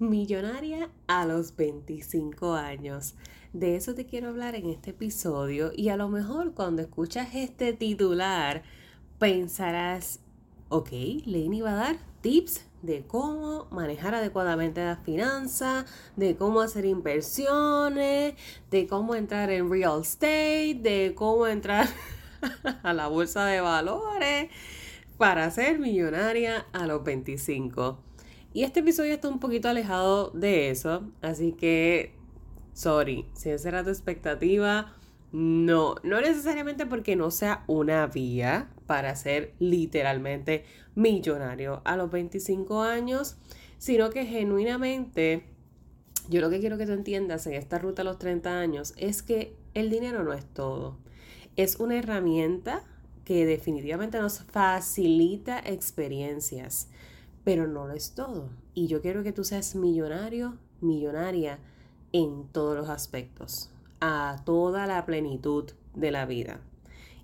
Millonaria 0.00 0.88
a 1.08 1.26
los 1.26 1.54
25 1.56 2.54
años. 2.54 3.16
De 3.52 3.76
eso 3.76 3.94
te 3.94 4.06
quiero 4.06 4.30
hablar 4.30 4.54
en 4.54 4.70
este 4.70 4.92
episodio 4.92 5.72
y 5.76 5.90
a 5.90 5.98
lo 5.98 6.08
mejor 6.08 6.54
cuando 6.54 6.80
escuchas 6.80 7.34
este 7.34 7.74
titular 7.74 8.62
pensarás, 9.18 10.20
ok, 10.70 10.90
Lenny 11.26 11.60
va 11.60 11.72
a 11.72 11.74
dar 11.74 11.96
tips 12.22 12.64
de 12.80 13.04
cómo 13.06 13.66
manejar 13.70 14.14
adecuadamente 14.14 14.82
las 14.82 15.00
finanzas, 15.00 15.84
de 16.16 16.34
cómo 16.34 16.62
hacer 16.62 16.86
inversiones, 16.86 18.36
de 18.70 18.86
cómo 18.86 19.14
entrar 19.14 19.50
en 19.50 19.70
real 19.70 20.00
estate, 20.00 20.78
de 20.80 21.12
cómo 21.14 21.46
entrar 21.46 21.86
a 22.82 22.94
la 22.94 23.06
bolsa 23.08 23.44
de 23.44 23.60
valores 23.60 24.48
para 25.18 25.50
ser 25.50 25.78
millonaria 25.78 26.64
a 26.72 26.86
los 26.86 27.04
25. 27.04 28.09
Y 28.52 28.64
este 28.64 28.80
episodio 28.80 29.14
está 29.14 29.28
un 29.28 29.38
poquito 29.38 29.68
alejado 29.68 30.30
de 30.30 30.70
eso, 30.70 31.08
así 31.22 31.52
que 31.52 32.14
sorry, 32.72 33.26
si 33.34 33.50
esa 33.50 33.68
era 33.68 33.84
tu 33.84 33.90
expectativa, 33.90 34.92
no, 35.32 35.96
no 36.02 36.20
necesariamente 36.20 36.86
porque 36.86 37.14
no 37.14 37.30
sea 37.30 37.64
una 37.66 38.06
vía 38.06 38.70
para 38.86 39.14
ser 39.14 39.54
literalmente 39.58 40.64
millonario 40.94 41.82
a 41.84 41.96
los 41.96 42.10
25 42.10 42.82
años, 42.82 43.36
sino 43.78 44.10
que 44.10 44.26
genuinamente 44.26 45.44
yo 46.28 46.40
lo 46.40 46.50
que 46.50 46.60
quiero 46.60 46.78
que 46.78 46.86
tú 46.86 46.92
entiendas 46.92 47.46
en 47.46 47.54
esta 47.54 47.78
ruta 47.78 48.02
a 48.02 48.04
los 48.04 48.18
30 48.18 48.58
años 48.58 48.94
es 48.96 49.22
que 49.22 49.56
el 49.74 49.90
dinero 49.90 50.24
no 50.24 50.32
es 50.32 50.44
todo. 50.46 50.98
Es 51.56 51.76
una 51.76 51.98
herramienta 51.98 52.84
que 53.24 53.46
definitivamente 53.46 54.18
nos 54.18 54.40
facilita 54.40 55.60
experiencias, 55.60 56.88
pero 57.50 57.66
no 57.66 57.88
lo 57.88 57.94
es 57.94 58.12
todo. 58.14 58.48
Y 58.74 58.86
yo 58.86 59.02
quiero 59.02 59.24
que 59.24 59.32
tú 59.32 59.42
seas 59.42 59.74
millonario, 59.74 60.56
millonaria 60.80 61.58
en 62.12 62.46
todos 62.52 62.76
los 62.76 62.88
aspectos, 62.88 63.72
a 64.00 64.40
toda 64.44 64.86
la 64.86 65.04
plenitud 65.04 65.68
de 65.96 66.12
la 66.12 66.26
vida. 66.26 66.60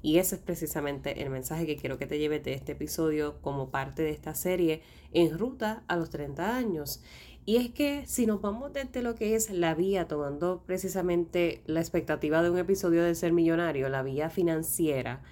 Y 0.02 0.18
ese 0.18 0.34
es 0.34 0.40
precisamente 0.40 1.22
el 1.22 1.30
mensaje 1.30 1.64
que 1.64 1.76
quiero 1.76 1.96
que 1.96 2.08
te 2.08 2.18
lleves 2.18 2.42
de 2.42 2.54
este 2.54 2.72
episodio 2.72 3.40
como 3.40 3.70
parte 3.70 4.02
de 4.02 4.10
esta 4.10 4.34
serie 4.34 4.82
en 5.12 5.38
ruta 5.38 5.84
a 5.86 5.94
los 5.94 6.10
30 6.10 6.56
años. 6.56 7.04
Y 7.44 7.58
es 7.58 7.70
que 7.70 8.04
si 8.08 8.26
nos 8.26 8.40
vamos 8.40 8.72
desde 8.72 9.02
lo 9.02 9.14
que 9.14 9.36
es 9.36 9.50
la 9.50 9.76
vía, 9.76 10.08
tomando 10.08 10.64
precisamente 10.66 11.62
la 11.66 11.78
expectativa 11.78 12.42
de 12.42 12.50
un 12.50 12.58
episodio 12.58 13.04
de 13.04 13.14
ser 13.14 13.32
millonario, 13.32 13.88
la 13.90 14.02
vía 14.02 14.28
financiera, 14.28 15.22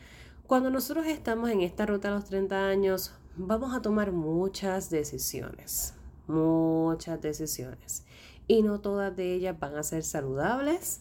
cuando 0.46 0.70
nosotros 0.70 1.06
estamos 1.06 1.50
en 1.50 1.62
esta 1.62 1.84
ruta 1.84 2.10
a 2.10 2.12
los 2.12 2.26
30 2.26 2.68
años, 2.68 3.12
vamos 3.36 3.74
a 3.74 3.82
tomar 3.82 4.12
muchas 4.12 4.90
decisiones, 4.90 5.94
muchas 6.28 7.20
decisiones 7.20 8.04
y 8.46 8.62
no 8.62 8.80
todas 8.80 9.16
de 9.16 9.34
ellas 9.34 9.58
van 9.58 9.76
a 9.76 9.82
ser 9.82 10.04
saludables 10.04 11.00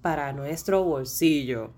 para 0.00 0.32
nuestro 0.32 0.84
bolsillo 0.84 1.72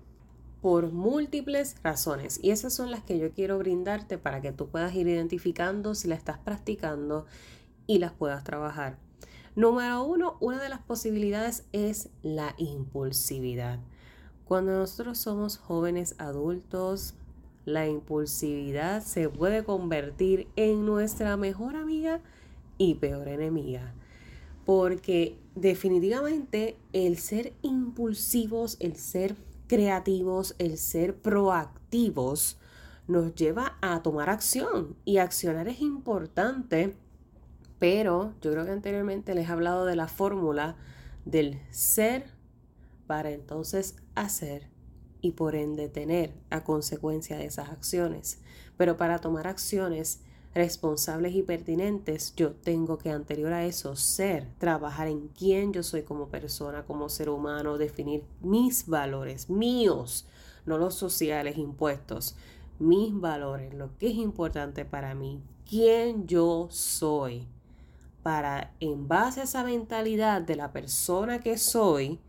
por 0.61 0.91
múltiples 0.91 1.75
razones 1.83 2.39
y 2.43 2.51
esas 2.51 2.73
son 2.73 2.91
las 2.91 3.03
que 3.03 3.17
yo 3.17 3.31
quiero 3.31 3.57
brindarte 3.57 4.17
para 4.17 4.41
que 4.41 4.51
tú 4.51 4.67
puedas 4.67 4.93
ir 4.93 5.07
identificando 5.07 5.95
si 5.95 6.07
la 6.07 6.15
estás 6.15 6.37
practicando 6.37 7.25
y 7.87 7.97
las 7.97 8.11
puedas 8.11 8.43
trabajar. 8.43 8.97
Número 9.55 10.03
uno, 10.03 10.37
una 10.39 10.61
de 10.61 10.69
las 10.69 10.81
posibilidades 10.81 11.65
es 11.71 12.09
la 12.21 12.53
impulsividad. 12.57 13.79
Cuando 14.45 14.77
nosotros 14.77 15.17
somos 15.17 15.57
jóvenes 15.57 16.15
adultos, 16.19 17.15
la 17.65 17.87
impulsividad 17.87 19.03
se 19.03 19.29
puede 19.29 19.63
convertir 19.63 20.47
en 20.55 20.85
nuestra 20.85 21.37
mejor 21.37 21.75
amiga 21.75 22.21
y 22.77 22.95
peor 22.95 23.27
enemiga. 23.27 23.93
Porque 24.65 25.37
definitivamente 25.55 26.77
el 26.93 27.17
ser 27.17 27.53
impulsivos, 27.61 28.77
el 28.79 28.95
ser 28.95 29.35
creativos, 29.67 30.55
el 30.57 30.77
ser 30.77 31.15
proactivos, 31.15 32.57
nos 33.07 33.33
lleva 33.33 33.77
a 33.81 34.01
tomar 34.03 34.29
acción. 34.29 34.95
Y 35.03 35.17
accionar 35.17 35.67
es 35.67 35.81
importante, 35.81 36.95
pero 37.79 38.33
yo 38.41 38.51
creo 38.51 38.65
que 38.65 38.71
anteriormente 38.71 39.33
les 39.33 39.49
he 39.49 39.51
hablado 39.51 39.85
de 39.85 39.95
la 39.95 40.07
fórmula 40.07 40.75
del 41.25 41.59
ser 41.71 42.25
para 43.07 43.31
entonces 43.31 43.95
hacer 44.13 44.68
y 45.21 45.31
por 45.31 45.55
ende 45.55 45.89
tener 45.89 46.33
a 46.49 46.63
consecuencia 46.63 47.37
de 47.37 47.45
esas 47.45 47.69
acciones. 47.69 48.39
Pero 48.77 48.97
para 48.97 49.19
tomar 49.19 49.47
acciones 49.47 50.21
responsables 50.53 51.35
y 51.35 51.43
pertinentes, 51.43 52.33
yo 52.35 52.51
tengo 52.51 52.97
que 52.97 53.11
anterior 53.11 53.53
a 53.53 53.65
eso 53.65 53.95
ser, 53.95 54.47
trabajar 54.57 55.07
en 55.07 55.27
quién 55.29 55.73
yo 55.73 55.83
soy 55.83 56.03
como 56.03 56.29
persona, 56.29 56.85
como 56.85 57.09
ser 57.09 57.29
humano, 57.29 57.77
definir 57.77 58.23
mis 58.41 58.87
valores 58.87 59.49
míos, 59.49 60.25
no 60.65 60.77
los 60.77 60.95
sociales 60.95 61.57
impuestos, 61.57 62.35
mis 62.79 63.13
valores, 63.19 63.73
lo 63.73 63.95
que 63.97 64.07
es 64.07 64.15
importante 64.15 64.85
para 64.85 65.13
mí, 65.13 65.41
quién 65.69 66.27
yo 66.27 66.67
soy, 66.71 67.47
para 68.23 68.73
en 68.79 69.07
base 69.07 69.41
a 69.41 69.43
esa 69.43 69.63
mentalidad 69.63 70.41
de 70.41 70.55
la 70.55 70.71
persona 70.71 71.39
que 71.39 71.57
soy, 71.57 72.19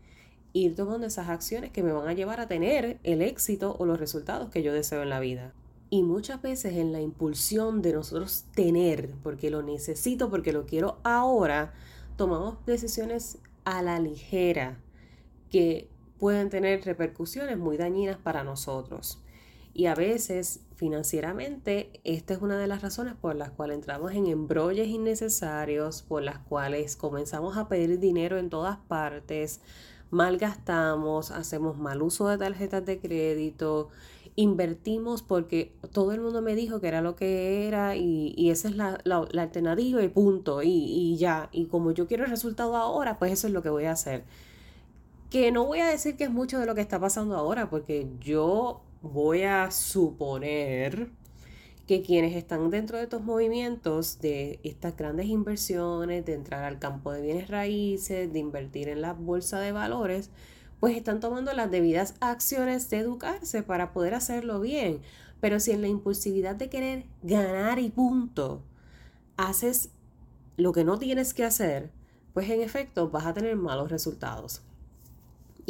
ir 0.53 0.75
tomando 0.75 1.07
esas 1.07 1.29
acciones 1.29 1.71
que 1.71 1.83
me 1.83 1.93
van 1.93 2.07
a 2.07 2.13
llevar 2.13 2.39
a 2.39 2.47
tener 2.47 2.99
el 3.03 3.21
éxito 3.21 3.75
o 3.79 3.85
los 3.85 3.99
resultados 3.99 4.49
que 4.49 4.63
yo 4.63 4.73
deseo 4.73 5.01
en 5.01 5.09
la 5.09 5.19
vida. 5.19 5.53
Y 5.89 6.03
muchas 6.03 6.41
veces 6.41 6.77
en 6.77 6.91
la 6.91 7.01
impulsión 7.01 7.81
de 7.81 7.93
nosotros 7.93 8.45
tener, 8.55 9.11
porque 9.23 9.49
lo 9.49 9.61
necesito, 9.61 10.29
porque 10.29 10.53
lo 10.53 10.65
quiero 10.65 10.99
ahora, 11.03 11.73
tomamos 12.15 12.65
decisiones 12.65 13.39
a 13.65 13.81
la 13.81 13.99
ligera 13.99 14.79
que 15.49 15.89
pueden 16.17 16.49
tener 16.49 16.83
repercusiones 16.85 17.57
muy 17.57 17.77
dañinas 17.77 18.17
para 18.17 18.43
nosotros. 18.43 19.21
Y 19.73 19.85
a 19.85 19.95
veces 19.95 20.61
financieramente 20.75 21.99
esta 22.03 22.33
es 22.33 22.41
una 22.41 22.57
de 22.57 22.67
las 22.67 22.81
razones 22.81 23.15
por 23.15 23.35
las 23.35 23.51
cuales 23.51 23.75
entramos 23.75 24.13
en 24.13 24.27
embrolles 24.27 24.87
innecesarios, 24.87 26.01
por 26.01 26.23
las 26.23 26.39
cuales 26.39 26.95
comenzamos 26.95 27.57
a 27.57 27.67
pedir 27.67 27.99
dinero 27.99 28.37
en 28.37 28.49
todas 28.49 28.77
partes, 28.77 29.61
malgastamos, 30.11 31.31
hacemos 31.31 31.77
mal 31.77 32.01
uso 32.01 32.27
de 32.27 32.37
tarjetas 32.37 32.85
de 32.85 32.99
crédito 32.99 33.89
invertimos 34.35 35.23
porque 35.23 35.73
todo 35.91 36.13
el 36.13 36.21
mundo 36.21 36.41
me 36.41 36.55
dijo 36.55 36.79
que 36.79 36.87
era 36.87 37.01
lo 37.01 37.15
que 37.15 37.67
era 37.67 37.95
y, 37.95 38.49
esa 38.49 38.69
es 38.69 38.75
la, 38.75 39.01
alternativa 39.37 40.01
y 40.03 40.07
punto, 40.09 40.63
y, 40.63 40.69
y, 40.69 41.17
ya, 41.17 41.49
y 41.51 41.65
como 41.65 41.91
yo 41.91 42.07
quiero 42.07 42.25
el 42.25 42.29
resultado 42.29 42.75
ahora, 42.75 43.19
pues 43.19 43.33
eso 43.33 43.47
es 43.47 43.53
lo 43.53 43.61
que 43.61 43.69
voy 43.69 43.85
a 43.85 43.91
hacer. 43.91 44.23
Que 45.29 45.51
no 45.51 45.65
voy 45.65 45.79
a 45.79 45.87
decir 45.87 46.17
que 46.17 46.25
es 46.25 46.31
mucho 46.31 46.59
de 46.59 46.65
lo 46.65 46.75
que 46.75 46.81
está 46.81 46.99
pasando 46.99 47.35
ahora, 47.35 47.69
porque 47.69 48.07
yo 48.19 48.81
voy 49.01 49.43
a 49.43 49.71
suponer 49.71 51.09
que 51.87 52.01
quienes 52.01 52.35
están 52.35 52.69
dentro 52.69 52.97
de 52.97 53.03
estos 53.03 53.23
movimientos, 53.23 54.19
de 54.19 54.59
estas 54.63 54.95
grandes 54.95 55.27
inversiones, 55.27 56.25
de 56.25 56.33
entrar 56.33 56.63
al 56.63 56.79
campo 56.79 57.11
de 57.11 57.21
bienes 57.21 57.49
raíces, 57.49 58.31
de 58.31 58.39
invertir 58.39 58.87
en 58.87 59.01
la 59.01 59.13
bolsa 59.13 59.59
de 59.59 59.71
valores, 59.71 60.29
pues 60.79 60.95
están 60.95 61.19
tomando 61.19 61.53
las 61.53 61.69
debidas 61.69 62.15
acciones 62.21 62.89
de 62.89 62.97
educarse 62.99 63.63
para 63.63 63.93
poder 63.93 64.13
hacerlo 64.15 64.59
bien. 64.59 65.01
Pero 65.39 65.59
si 65.59 65.71
en 65.71 65.81
la 65.81 65.87
impulsividad 65.87 66.55
de 66.55 66.69
querer 66.69 67.05
ganar 67.23 67.79
y 67.79 67.89
punto, 67.89 68.63
haces 69.37 69.89
lo 70.57 70.71
que 70.73 70.83
no 70.83 70.97
tienes 70.97 71.33
que 71.33 71.43
hacer, 71.43 71.91
pues 72.33 72.49
en 72.49 72.61
efecto 72.61 73.09
vas 73.09 73.25
a 73.25 73.33
tener 73.33 73.55
malos 73.55 73.91
resultados. 73.91 74.61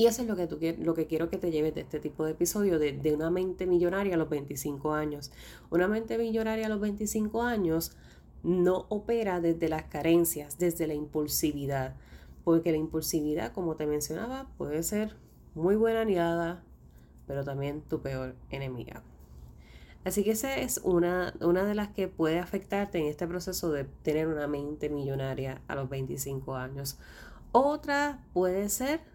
Y 0.02 0.08
eso 0.08 0.24
es 0.24 0.28
lo 0.28 0.36
que, 0.36 0.48
tú, 0.48 0.58
lo 0.80 0.96
que 0.96 1.06
quiero 1.06 1.30
que 1.30 1.38
te 1.38 1.52
lleves 1.52 1.76
de 1.76 1.82
este 1.82 2.00
tipo 2.00 2.26
de 2.26 2.32
episodio, 2.32 2.80
de, 2.80 2.94
de 2.94 3.14
una 3.14 3.30
mente 3.30 3.68
millonaria 3.68 4.16
a 4.16 4.18
los 4.18 4.30
25 4.30 4.96
años. 4.96 5.32
Una 5.70 5.88
mente 5.88 6.18
millonaria 6.18 6.66
a 6.66 6.70
los 6.70 6.80
25 6.80 7.44
años 7.44 7.96
no 8.42 8.88
opera 8.90 9.42
desde 9.42 9.70
las 9.70 9.84
carencias, 9.84 10.58
desde 10.58 10.88
la 10.88 10.96
impulsividad 10.96 11.96
porque 12.44 12.72
la 12.72 12.78
impulsividad, 12.78 13.54
como 13.54 13.76
te 13.76 13.86
mencionaba, 13.86 14.48
puede 14.58 14.82
ser 14.82 15.16
muy 15.54 15.76
buena 15.76 16.02
aliada, 16.02 16.64
pero 17.28 17.44
también 17.44 17.82
tu 17.82 18.02
peor 18.02 18.36
enemiga. 18.50 19.04
Así 20.04 20.24
que 20.24 20.32
esa 20.32 20.58
es 20.58 20.80
una, 20.84 21.36
una 21.42 21.64
de 21.64 21.76
las 21.76 21.90
que 21.90 22.08
puede 22.08 22.40
afectarte 22.40 22.98
en 22.98 23.06
este 23.06 23.28
proceso 23.28 23.72
de 23.72 23.84
tener 23.84 24.28
una 24.28 24.48
mente 24.48 24.90
millonaria 24.90 25.62
a 25.68 25.76
los 25.76 25.90
25 25.90 26.56
años. 26.56 26.98
Otra 27.52 28.26
puede 28.34 28.70
ser 28.70 29.11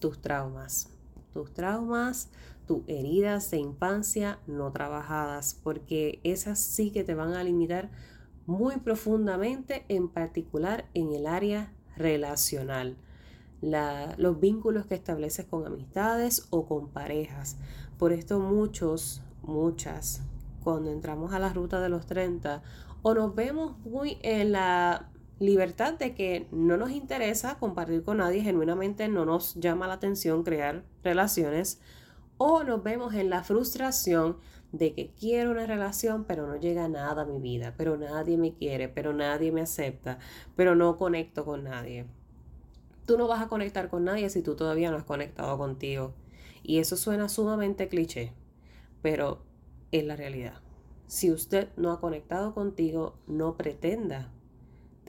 tus 0.00 0.20
traumas. 0.20 0.88
Tus 1.32 1.52
traumas, 1.52 2.30
tus 2.66 2.82
heridas 2.88 3.50
de 3.50 3.58
infancia 3.58 4.40
no 4.46 4.72
trabajadas, 4.72 5.58
porque 5.62 6.20
esas 6.24 6.58
sí 6.58 6.90
que 6.90 7.04
te 7.04 7.14
van 7.14 7.34
a 7.34 7.44
limitar 7.44 7.90
muy 8.46 8.78
profundamente, 8.78 9.84
en 9.88 10.08
particular 10.08 10.88
en 10.94 11.12
el 11.12 11.26
área 11.26 11.72
relacional. 11.96 12.96
los 13.60 14.40
vínculos 14.40 14.86
que 14.86 14.94
estableces 14.94 15.44
con 15.44 15.66
amistades 15.66 16.46
o 16.50 16.66
con 16.66 16.88
parejas. 16.88 17.58
Por 17.98 18.12
esto 18.12 18.40
muchos, 18.40 19.22
muchas, 19.42 20.22
cuando 20.64 20.90
entramos 20.90 21.32
a 21.34 21.38
la 21.38 21.52
ruta 21.52 21.80
de 21.80 21.90
los 21.90 22.06
30, 22.06 22.62
o 23.02 23.14
nos 23.14 23.34
vemos 23.34 23.78
muy 23.80 24.18
en 24.22 24.52
la 24.52 25.09
libertad 25.40 25.94
de 25.94 26.14
que 26.14 26.46
no 26.52 26.76
nos 26.76 26.90
interesa 26.90 27.58
compartir 27.58 28.04
con 28.04 28.18
nadie, 28.18 28.42
genuinamente 28.42 29.08
no 29.08 29.24
nos 29.24 29.54
llama 29.54 29.88
la 29.88 29.94
atención 29.94 30.44
crear 30.44 30.84
relaciones, 31.02 31.80
o 32.36 32.62
nos 32.62 32.82
vemos 32.82 33.14
en 33.14 33.30
la 33.30 33.42
frustración 33.42 34.36
de 34.70 34.94
que 34.94 35.10
quiero 35.18 35.50
una 35.50 35.66
relación, 35.66 36.24
pero 36.24 36.46
no 36.46 36.56
llega 36.56 36.88
nada 36.88 37.22
a 37.22 37.24
mi 37.24 37.40
vida, 37.40 37.74
pero 37.76 37.96
nadie 37.96 38.36
me 38.36 38.54
quiere, 38.54 38.88
pero 38.88 39.12
nadie 39.14 39.50
me 39.50 39.62
acepta, 39.62 40.18
pero 40.56 40.76
no 40.76 40.96
conecto 40.96 41.44
con 41.44 41.64
nadie. 41.64 42.06
Tú 43.06 43.16
no 43.18 43.26
vas 43.26 43.42
a 43.42 43.48
conectar 43.48 43.88
con 43.88 44.04
nadie 44.04 44.30
si 44.30 44.42
tú 44.42 44.54
todavía 44.54 44.90
no 44.90 44.98
has 44.98 45.04
conectado 45.04 45.58
contigo. 45.58 46.14
Y 46.62 46.78
eso 46.78 46.96
suena 46.96 47.28
sumamente 47.28 47.88
cliché, 47.88 48.32
pero 49.02 49.42
es 49.90 50.04
la 50.04 50.16
realidad. 50.16 50.60
Si 51.06 51.32
usted 51.32 51.70
no 51.76 51.90
ha 51.90 52.00
conectado 52.00 52.54
contigo, 52.54 53.18
no 53.26 53.56
pretenda 53.56 54.30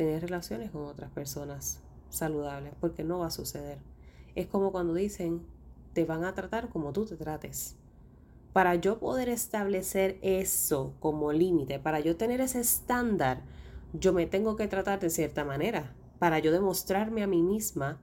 tener 0.02 0.24
relaciones 0.24 0.72
con 0.72 0.86
otras 0.86 1.12
personas 1.12 1.80
saludables, 2.10 2.74
porque 2.80 3.04
no 3.04 3.20
va 3.20 3.28
a 3.28 3.32
suceder. 3.32 3.78
Es 4.34 4.48
como 4.48 4.72
cuando 4.72 4.96
dicen, 4.96 5.46
te 5.94 6.06
van 6.06 6.24
a 6.24 6.34
tratar 6.34 6.70
como 6.70 6.92
tú 6.92 7.06
te 7.06 7.16
trates. 7.18 7.76
Para 8.52 8.74
yo 8.74 8.98
poder 8.98 9.30
establecer 9.30 10.18
eso 10.24 10.96
como 11.00 11.32
límite, 11.32 11.78
para 11.78 12.00
yo 12.00 12.18
tener 12.18 12.42
ese 12.42 12.62
estándar, 12.62 13.44
yo 13.94 14.12
me 14.12 14.26
tengo 14.26 14.56
que 14.56 14.68
tratar 14.68 15.00
de 15.00 15.12
cierta 15.12 15.46
manera, 15.46 15.94
para 16.18 16.40
yo 16.40 16.52
demostrarme 16.52 17.22
a 17.22 17.28
mí 17.28 17.44
misma 17.44 18.02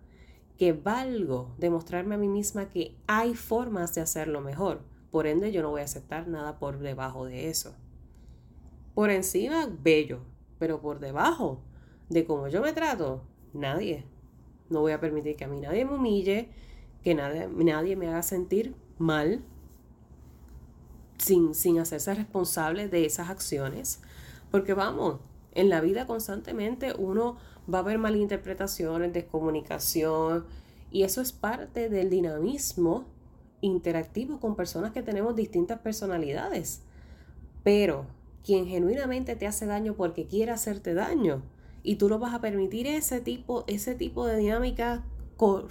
que 0.56 0.74
valgo, 0.74 1.52
demostrarme 1.58 2.14
a 2.14 2.18
mí 2.18 2.28
misma 2.28 2.68
que 2.68 2.94
hay 3.08 3.34
formas 3.34 3.92
de 3.96 4.02
hacerlo 4.02 4.40
mejor. 4.40 4.82
Por 5.10 5.26
ende, 5.26 5.50
yo 5.50 5.62
no 5.62 5.70
voy 5.70 5.80
a 5.80 5.84
aceptar 5.84 6.28
nada 6.28 6.60
por 6.60 6.78
debajo 6.78 7.24
de 7.24 7.48
eso. 7.48 7.74
Por 8.94 9.10
encima, 9.10 9.68
bello, 9.82 10.20
pero 10.60 10.80
por 10.80 11.00
debajo 11.00 11.64
de 12.08 12.24
cómo 12.24 12.48
yo 12.48 12.62
me 12.62 12.72
trato, 12.72 13.22
nadie. 13.52 14.04
No 14.70 14.80
voy 14.80 14.92
a 14.92 15.00
permitir 15.00 15.36
que 15.36 15.44
a 15.44 15.48
mí 15.48 15.60
nadie 15.60 15.84
me 15.84 15.94
humille, 15.94 16.48
que 17.02 17.14
nadie, 17.14 17.48
nadie 17.48 17.96
me 17.96 18.08
haga 18.08 18.22
sentir 18.22 18.74
mal 18.98 19.42
sin, 21.18 21.54
sin 21.54 21.78
hacerse 21.78 22.14
responsable 22.14 22.88
de 22.88 23.04
esas 23.04 23.30
acciones. 23.30 24.00
Porque 24.50 24.74
vamos, 24.74 25.20
en 25.52 25.68
la 25.68 25.80
vida 25.80 26.06
constantemente 26.06 26.92
uno 26.98 27.36
va 27.72 27.78
a 27.78 27.80
haber 27.82 27.98
malinterpretaciones, 27.98 29.12
descomunicación, 29.12 30.46
y 30.90 31.02
eso 31.02 31.20
es 31.20 31.32
parte 31.32 31.88
del 31.88 32.08
dinamismo 32.08 33.04
interactivo 33.60 34.40
con 34.40 34.56
personas 34.56 34.92
que 34.92 35.02
tenemos 35.02 35.36
distintas 35.36 35.80
personalidades. 35.80 36.82
Pero 37.62 38.06
quien 38.44 38.66
genuinamente 38.66 39.36
te 39.36 39.46
hace 39.46 39.66
daño 39.66 39.94
porque 39.94 40.26
quiere 40.26 40.52
hacerte 40.52 40.94
daño, 40.94 41.42
y 41.88 41.96
tú 41.96 42.10
no 42.10 42.18
vas 42.18 42.34
a 42.34 42.40
permitir 42.42 42.86
ese 42.86 43.22
tipo, 43.22 43.64
ese 43.66 43.94
tipo 43.94 44.26
de 44.26 44.36
dinámica 44.36 45.06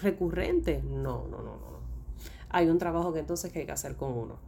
recurrente. 0.01 0.81
No, 0.81 1.27
no, 1.27 1.43
no, 1.43 1.57
no. 1.57 1.79
Hay 2.49 2.69
un 2.69 2.79
trabajo 2.79 3.13
que 3.13 3.19
entonces 3.19 3.55
hay 3.55 3.67
que 3.67 3.71
hacer 3.71 3.95
con 3.95 4.13
uno. 4.13 4.39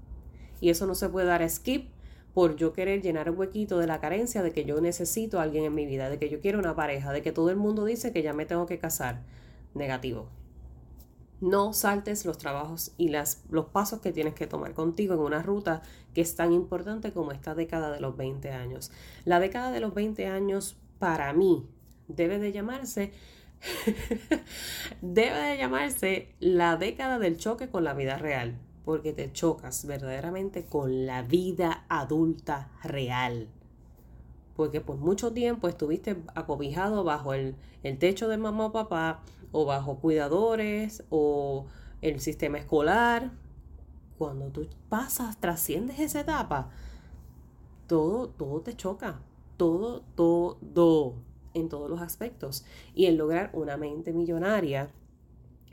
Y 0.62 0.72
eso 0.72 0.88
no 0.88 0.96
se 0.96 1.10
puede 1.10 1.28
dar 1.28 1.48
skip 1.48 1.92
por 2.34 2.56
yo 2.56 2.74
querer 2.74 3.04
llenar 3.04 3.28
el 3.28 3.36
huequito 3.36 3.78
de 3.78 3.86
la 3.86 4.00
carencia 4.00 4.42
de 4.42 4.52
que 4.52 4.66
yo 4.66 4.82
necesito 4.82 5.40
a 5.40 5.44
alguien 5.44 5.64
en 5.64 5.76
mi 5.76 5.86
vida, 5.86 6.10
de 6.10 6.18
que 6.18 6.28
yo 6.28 6.42
quiero 6.42 6.58
una 6.58 6.76
pareja, 6.76 7.12
de 7.12 7.22
que 7.22 7.32
todo 7.32 7.52
el 7.52 7.58
mundo 7.58 7.86
dice 7.86 8.12
que 8.12 8.24
ya 8.24 8.34
me 8.34 8.48
tengo 8.48 8.66
que 8.66 8.80
casar. 8.80 9.22
Negativo. 9.76 10.28
No 11.40 11.74
saltes 11.74 12.26
los 12.26 12.40
trabajos 12.40 12.94
y 12.98 13.10
las, 13.10 13.44
los 13.52 13.66
pasos 13.66 14.02
que 14.02 14.12
tienes 14.12 14.34
que 14.34 14.48
tomar 14.48 14.74
contigo 14.74 15.14
en 15.14 15.20
una 15.20 15.44
ruta 15.44 15.84
que 16.16 16.22
es 16.22 16.36
tan 16.36 16.52
importante 16.52 17.14
como 17.14 17.32
esta 17.32 17.54
década 17.54 17.92
de 17.92 18.00
los 18.00 18.18
20 18.18 18.50
años. 18.54 18.92
La 19.24 19.40
década 19.40 19.72
de 19.72 19.82
los 19.82 19.94
20 19.94 20.26
años 20.26 20.76
para 21.00 21.34
mí 21.34 21.66
debe 22.08 22.40
de 22.40 22.52
llamarse 22.52 23.12
debe 25.02 25.40
de 25.40 25.58
llamarse 25.58 26.34
la 26.40 26.78
década 26.78 27.20
del 27.20 27.38
choque 27.38 27.70
con 27.70 27.84
la 27.84 27.94
vida 27.94 28.18
real, 28.18 28.58
porque 28.86 29.14
te 29.14 29.32
chocas 29.32 29.86
verdaderamente 29.86 30.66
con 30.66 31.06
la 31.06 31.22
vida 31.22 31.86
adulta 31.90 32.72
real. 32.84 33.48
Porque 34.56 34.82
por 34.82 34.98
mucho 34.98 35.32
tiempo 35.32 35.68
estuviste 35.68 36.18
acobijado 36.36 37.04
bajo 37.04 37.34
el, 37.34 37.56
techo 37.98 38.28
de 38.28 38.38
mamá 38.38 38.68
o 38.68 38.72
papá, 38.72 39.22
o 39.52 39.66
bajo 39.66 40.00
cuidadores, 40.00 41.04
o 41.10 41.66
el 42.02 42.20
sistema 42.20 42.58
escolar. 42.58 43.32
Cuando 44.18 44.50
tú 44.50 44.68
pasas, 44.90 45.38
trasciendes 45.40 46.00
esa 46.00 46.22
etapa, 46.22 46.70
todo, 47.88 48.28
todo 48.30 48.62
te 48.62 48.76
choca 48.76 49.22
todo, 49.60 50.06
todo, 50.16 51.16
en 51.54 51.68
todos 51.68 51.90
los 51.90 52.02
aspectos. 52.02 52.66
Y 52.96 53.06
en 53.08 53.18
lograr 53.18 53.52
una 53.54 53.76
mente 53.76 54.14
millonaria, 54.14 54.90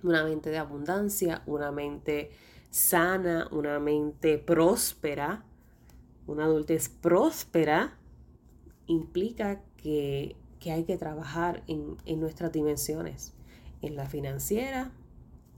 una 0.03 0.25
mente 0.25 0.51
de 0.51 0.59
abundancia, 0.59 1.43
una 1.47 1.71
mente 1.71 2.31
sana, 2.71 3.49
una 3.53 3.79
mente 3.79 4.39
próspera, 4.39 5.45
una 6.27 6.45
adultez 6.45 6.89
próspera, 6.89 7.97
implica 8.87 9.63
que, 9.77 10.37
hay 10.69 10.83
que 10.83 10.97
trabajar 10.97 11.63
en, 11.69 11.97
en 12.07 12.19
nuestras 12.19 12.51
dimensiones, 12.51 13.35
en 13.83 13.95
la 13.95 14.07
financiera, 14.07 14.91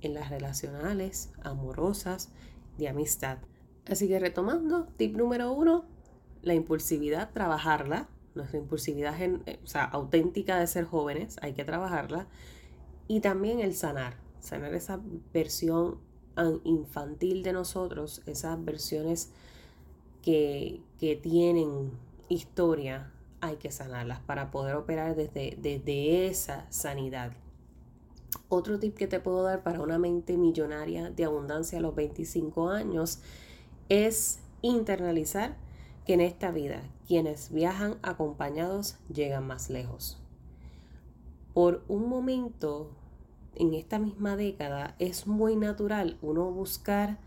en 0.03 0.13
las 0.13 0.29
relacionales, 0.29 1.33
amorosas, 1.43 2.31
de 2.77 2.89
amistad. 2.89 3.39
Así 3.87 4.07
que 4.07 4.19
retomando, 4.19 4.87
tip 4.99 5.17
número 5.17 5.51
uno, 5.51 5.87
la 6.43 6.53
impulsividad, 6.53 7.33
trabajarla, 7.33 8.11
nuestra 8.39 8.59
impulsividad 8.59 9.21
eh, 9.21 9.59
o 9.63 9.67
sea, 9.67 9.85
auténtica 9.85 10.59
de 10.59 10.67
ser 10.67 10.85
jóvenes, 10.85 11.37
hay 11.43 11.53
que 11.53 11.65
trabajarla. 11.65 12.27
Y 13.07 13.21
también 13.21 13.61
el 13.61 13.75
sanar, 13.75 14.17
sanar 14.41 14.75
esa 14.75 15.01
versión 15.33 15.99
infantil 16.65 17.43
de 17.43 17.53
nosotros, 17.53 18.23
esas 18.27 18.65
versiones 18.65 19.31
que, 20.23 20.83
tienen 21.23 21.91
historia, 22.29 23.13
hay 23.41 23.57
que 23.57 23.71
sanarlas 23.71 24.21
para 24.21 24.51
poder 24.51 24.77
operar 24.77 25.17
desde, 25.17 25.57
desde 25.61 26.27
esa 26.29 26.67
sanidad. 26.71 27.33
Otro 28.49 28.79
tip 28.79 28.97
que 28.97 29.07
te 29.07 29.21
puedo 29.21 29.43
dar 29.43 29.63
para 29.63 29.81
una 29.81 29.99
mente 29.99 30.37
millonaria 30.37 31.11
de 31.11 31.25
abundancia 31.25 31.79
a 31.79 31.83
los 31.83 31.95
25 31.95 32.71
años 32.71 33.21
es 33.89 34.41
internalizar 34.63 35.57
que 36.09 36.15
en 36.15 36.23
esta 36.23 36.51
vida 36.51 36.81
quienes 37.07 37.53
viajan 37.53 37.99
acompañados 38.03 38.97
llegan 39.13 39.47
más 39.47 39.69
lejos. 39.69 40.19
Por 41.53 41.85
un 41.87 42.09
momento, 42.09 42.97
en 43.55 43.75
esta 43.75 43.99
misma 43.99 44.35
década, 44.35 44.97
es 44.99 45.27
muy 45.27 45.55
natural 45.55 46.17
uno 46.23 46.51
buscar 46.51 47.19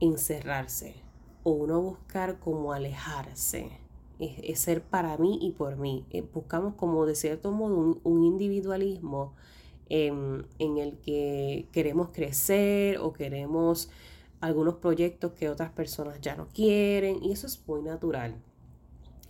encerrarse 0.00 0.96
o 1.44 1.52
uno 1.52 1.80
buscar 1.80 2.40
como 2.40 2.72
alejarse. 2.72 3.70
Es, 4.18 4.58
ser 4.58 4.82
para 4.82 5.16
mí 5.16 5.38
y 5.40 5.52
por 5.52 5.76
mí. 5.76 6.04
Eh, 6.10 6.22
buscamos 6.22 6.74
como 6.74 7.06
de 7.06 7.14
cierto 7.14 7.52
modo 7.52 8.00
un, 8.02 8.24
individualismo 8.24 9.34
en, 9.88 10.48
en 10.58 10.78
el 10.78 10.98
que 10.98 11.68
queremos 11.70 12.08
crecer 12.08 12.98
o 12.98 13.12
queremos 13.12 13.88
algunos 14.40 14.76
proyectos 14.76 15.32
que 15.32 15.48
otras 15.48 15.70
personas 15.70 16.20
ya 16.20 16.34
no 16.34 16.48
quieren 16.48 17.22
y 17.22 17.32
eso 17.32 17.46
es 17.46 17.62
muy 17.66 17.82
natural. 17.82 18.34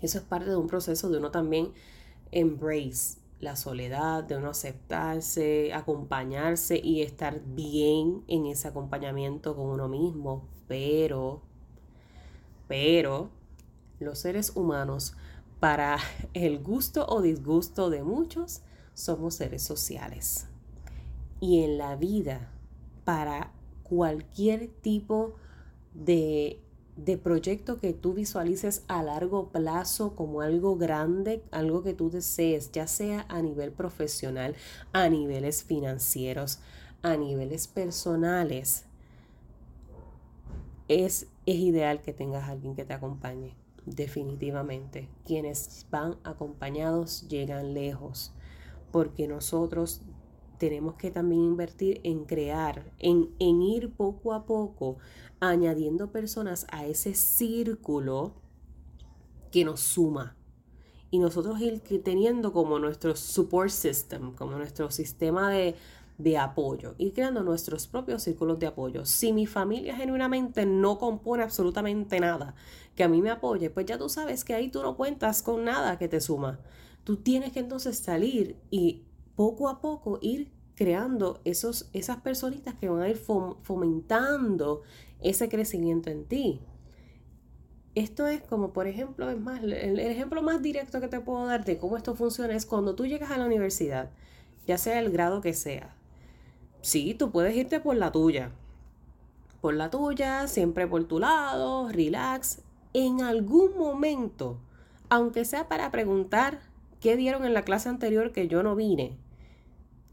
Eso 0.01 0.19
es 0.19 0.25
parte 0.25 0.49
de 0.49 0.57
un 0.57 0.67
proceso 0.67 1.11
de 1.11 1.19
uno 1.19 1.31
también 1.31 1.73
embrace 2.33 3.21
la 3.41 3.57
soledad, 3.57 4.23
de 4.23 4.37
uno 4.37 4.51
aceptarse, 4.51 5.73
acompañarse 5.73 6.79
y 6.79 7.03
estar 7.03 7.41
bien 7.45 8.23
en 8.29 8.47
ese 8.47 8.69
acompañamiento 8.69 9.57
con 9.57 9.67
uno 9.67 9.89
mismo. 9.89 10.47
Pero, 10.69 11.43
pero, 12.69 13.31
los 13.99 14.19
seres 14.19 14.53
humanos, 14.55 15.15
para 15.59 15.99
el 16.35 16.63
gusto 16.63 17.07
o 17.09 17.23
disgusto 17.23 17.91
de 17.91 18.03
muchos, 18.03 18.61
somos 18.95 19.35
seres 19.35 19.63
sociales. 19.63 20.47
Y 21.41 21.65
en 21.65 21.79
la 21.79 21.97
vida, 21.97 22.53
para 23.05 23.53
cualquier 23.91 24.69
tipo 24.69 25.35
de, 25.95 26.63
proyecto 27.25 27.81
que 27.81 27.93
tú 27.93 28.15
visualices 28.15 28.85
a 28.87 29.03
largo 29.03 29.49
plazo 29.49 30.15
como 30.15 30.43
algo 30.43 30.77
grande, 30.77 31.43
algo 31.51 31.83
que 31.83 31.93
tú 31.93 32.09
desees, 32.09 32.71
ya 32.71 32.87
sea 32.87 33.27
a 33.29 33.43
nivel 33.43 33.73
profesional, 33.73 34.55
a 34.93 35.09
niveles 35.09 35.65
financieros, 35.65 36.61
a 37.03 37.17
niveles 37.17 37.67
personales. 37.67 38.87
es, 40.87 41.27
es 41.47 41.57
ideal 41.57 42.01
que 42.01 42.13
tengas 42.13 42.49
alguien 42.49 42.77
que 42.77 42.85
te 42.85 42.95
acompañe, 42.95 43.57
definitivamente. 43.87 45.09
Quienes 45.25 45.87
van 45.91 46.17
acompañados 46.23 47.27
llegan 47.29 47.75
lejos, 47.75 48.33
porque 48.93 49.27
nosotros 49.27 50.03
tenemos 50.61 50.97
que 50.97 51.11
también 51.11 51.41
invertir 51.41 52.03
en 52.05 52.27
crear, 52.27 52.93
en, 52.99 53.31
en 53.39 53.63
ir 53.63 53.95
poco 53.95 54.35
a 54.35 54.45
poco 54.45 54.99
añadiendo 55.41 56.13
personas 56.13 56.67
a 56.71 56.85
ese 56.85 57.15
círculo 57.15 58.35
que 59.51 59.65
nos 59.65 59.81
suma. 59.81 60.37
Y 61.11 61.19
nosotros 61.19 61.59
ir 61.63 61.81
teniendo 62.05 62.53
como 62.53 62.79
nuestro 62.79 63.17
support 63.17 63.71
system, 63.71 64.35
como 64.35 64.59
nuestro 64.59 64.91
sistema 64.91 65.51
de, 65.51 65.77
de 66.19 66.37
apoyo, 66.37 66.95
ir 66.99 67.15
creando 67.15 67.43
nuestros 67.43 67.87
propios 67.87 68.23
círculos 68.23 68.59
de 68.59 68.67
apoyo. 68.67 69.07
Si 69.07 69.33
mi 69.33 69.47
familia 69.47 69.97
genuinamente 69.97 70.67
no 70.67 70.99
compone 70.99 71.43
absolutamente 71.43 72.21
nada 72.21 72.55
que 72.95 73.03
a 73.03 73.09
mí 73.09 73.23
me 73.23 73.31
apoye, 73.31 73.71
pues 73.71 73.87
ya 73.87 73.97
tú 73.97 74.11
sabes 74.11 74.45
que 74.45 74.53
ahí 74.53 74.69
tú 74.69 74.83
no 74.83 74.99
cuentas 74.99 75.43
con 75.43 75.65
nada 75.65 75.99
que 75.99 76.07
te 76.07 76.21
suma. 76.21 76.61
Tú 77.03 77.17
tienes 77.17 77.53
que 77.53 77.61
entonces 77.61 77.97
salir 77.97 78.57
y 78.71 79.05
poco 79.41 79.71
a 79.71 79.81
poco 79.81 80.19
ir 80.21 80.53
creando 80.75 81.41
esos, 81.47 81.89
esas 81.95 82.19
personitas 82.19 82.75
que 82.75 82.91
van 82.91 83.01
a 83.01 83.09
ir 83.09 83.17
fomentando 83.17 84.83
ese 85.23 85.49
crecimiento 85.49 86.11
en 86.11 86.27
ti. 86.27 86.61
Esto 87.95 88.27
es 88.27 88.43
como, 88.43 88.75
por 88.75 88.87
ejemplo, 88.87 89.31
es 89.31 89.41
más, 89.41 89.63
el, 89.63 89.99
ejemplo 89.99 90.43
más 90.43 90.61
directo 90.61 91.01
que 91.01 91.09
te 91.09 91.21
puedo 91.21 91.47
dar 91.47 91.65
de 91.65 91.79
cómo 91.79 91.97
esto 91.97 92.15
funciona 92.15 92.55
es 92.55 92.67
cuando 92.67 92.95
tú 92.95 93.07
llegas 93.07 93.31
a 93.31 93.39
la 93.39 93.47
universidad, 93.47 94.11
ya 94.67 94.77
sea 94.77 94.99
el 94.99 95.11
grado 95.11 95.41
que 95.41 95.55
sea. 95.55 95.97
Sí, 96.83 97.15
tú 97.15 97.31
puedes 97.31 97.57
irte 97.57 97.81
por 97.81 97.97
la 97.97 98.13
tuya. 98.13 98.53
Por 99.63 99.73
la 99.73 99.89
tuya, 99.89 100.49
siempre 100.49 100.87
por 100.87 101.05
tu 101.05 101.19
lado, 101.19 101.89
relax. 101.89 102.61
En 102.93 103.23
algún 103.23 103.79
momento, 103.79 104.61
aunque 105.09 105.47
sea 105.47 105.67
para 105.67 105.91
preguntar 105.91 106.61
qué 107.01 107.17
dieron 107.17 107.47
en 107.47 107.55
la 107.55 107.63
clase 107.63 107.89
anterior 107.89 108.33
que 108.33 108.47
yo 108.47 108.63
no 108.63 108.77
vine, 108.77 109.17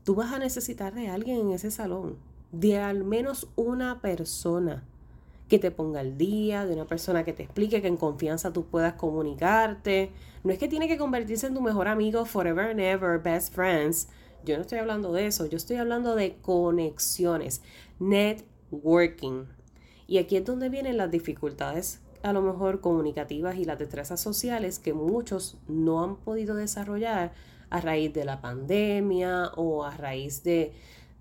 tú 0.07 0.15
vas 0.15 0.31
a 0.31 0.39
necesitar 0.39 0.95
de 0.95 1.09
alguien 1.09 1.41
en 1.41 1.51
ese 1.51 1.69
salón, 1.69 2.15
de 2.53 2.77
al 2.77 3.03
menos 3.03 3.49
una 3.57 3.99
persona 3.99 4.85
que 5.49 5.59
te 5.59 5.69
ponga 5.69 5.99
al 5.99 6.17
día, 6.17 6.65
de 6.65 6.75
una 6.75 6.85
persona 6.85 7.25
que 7.25 7.33
te 7.33 7.43
explique 7.43 7.81
que 7.81 7.89
en 7.89 7.97
confianza 7.97 8.53
tú 8.53 8.67
puedas 8.67 8.93
comunicarte. 8.93 10.11
No 10.45 10.53
es 10.53 10.59
que 10.59 10.69
tiene 10.69 10.87
que 10.87 10.97
convertirse 10.97 11.47
en 11.47 11.55
tu 11.55 11.61
mejor 11.61 11.89
amigo 11.89 12.23
forever 12.23 12.71
and 12.71 12.79
ever, 12.79 13.21
best 13.21 13.53
friends. 13.53 14.07
Yo 14.45 14.55
no 14.55 14.61
estoy 14.61 14.79
hablando 14.79 15.11
de 15.11 15.27
eso, 15.27 15.45
yo 15.45 15.57
estoy 15.57 15.75
hablando 15.75 16.15
de 16.15 16.37
conexiones, 16.37 17.61
networking. 17.99 19.43
Y 20.07 20.19
aquí 20.19 20.37
es 20.37 20.45
donde 20.45 20.69
vienen 20.69 20.95
las 20.95 21.11
dificultades 21.11 21.99
a 22.23 22.31
lo 22.31 22.41
mejor 22.41 22.79
comunicativas 22.79 23.57
y 23.57 23.65
las 23.65 23.77
destrezas 23.77 24.21
sociales 24.21 24.79
que 24.79 24.93
muchos 24.93 25.57
no 25.67 26.01
han 26.01 26.15
podido 26.15 26.55
desarrollar 26.55 27.33
a 27.69 27.81
raíz 27.81 28.13
de 28.13 28.25
la 28.25 28.41
pandemia 28.41 29.51
o 29.55 29.83
a 29.83 29.91
raíz 29.91 30.43
de, 30.43 30.74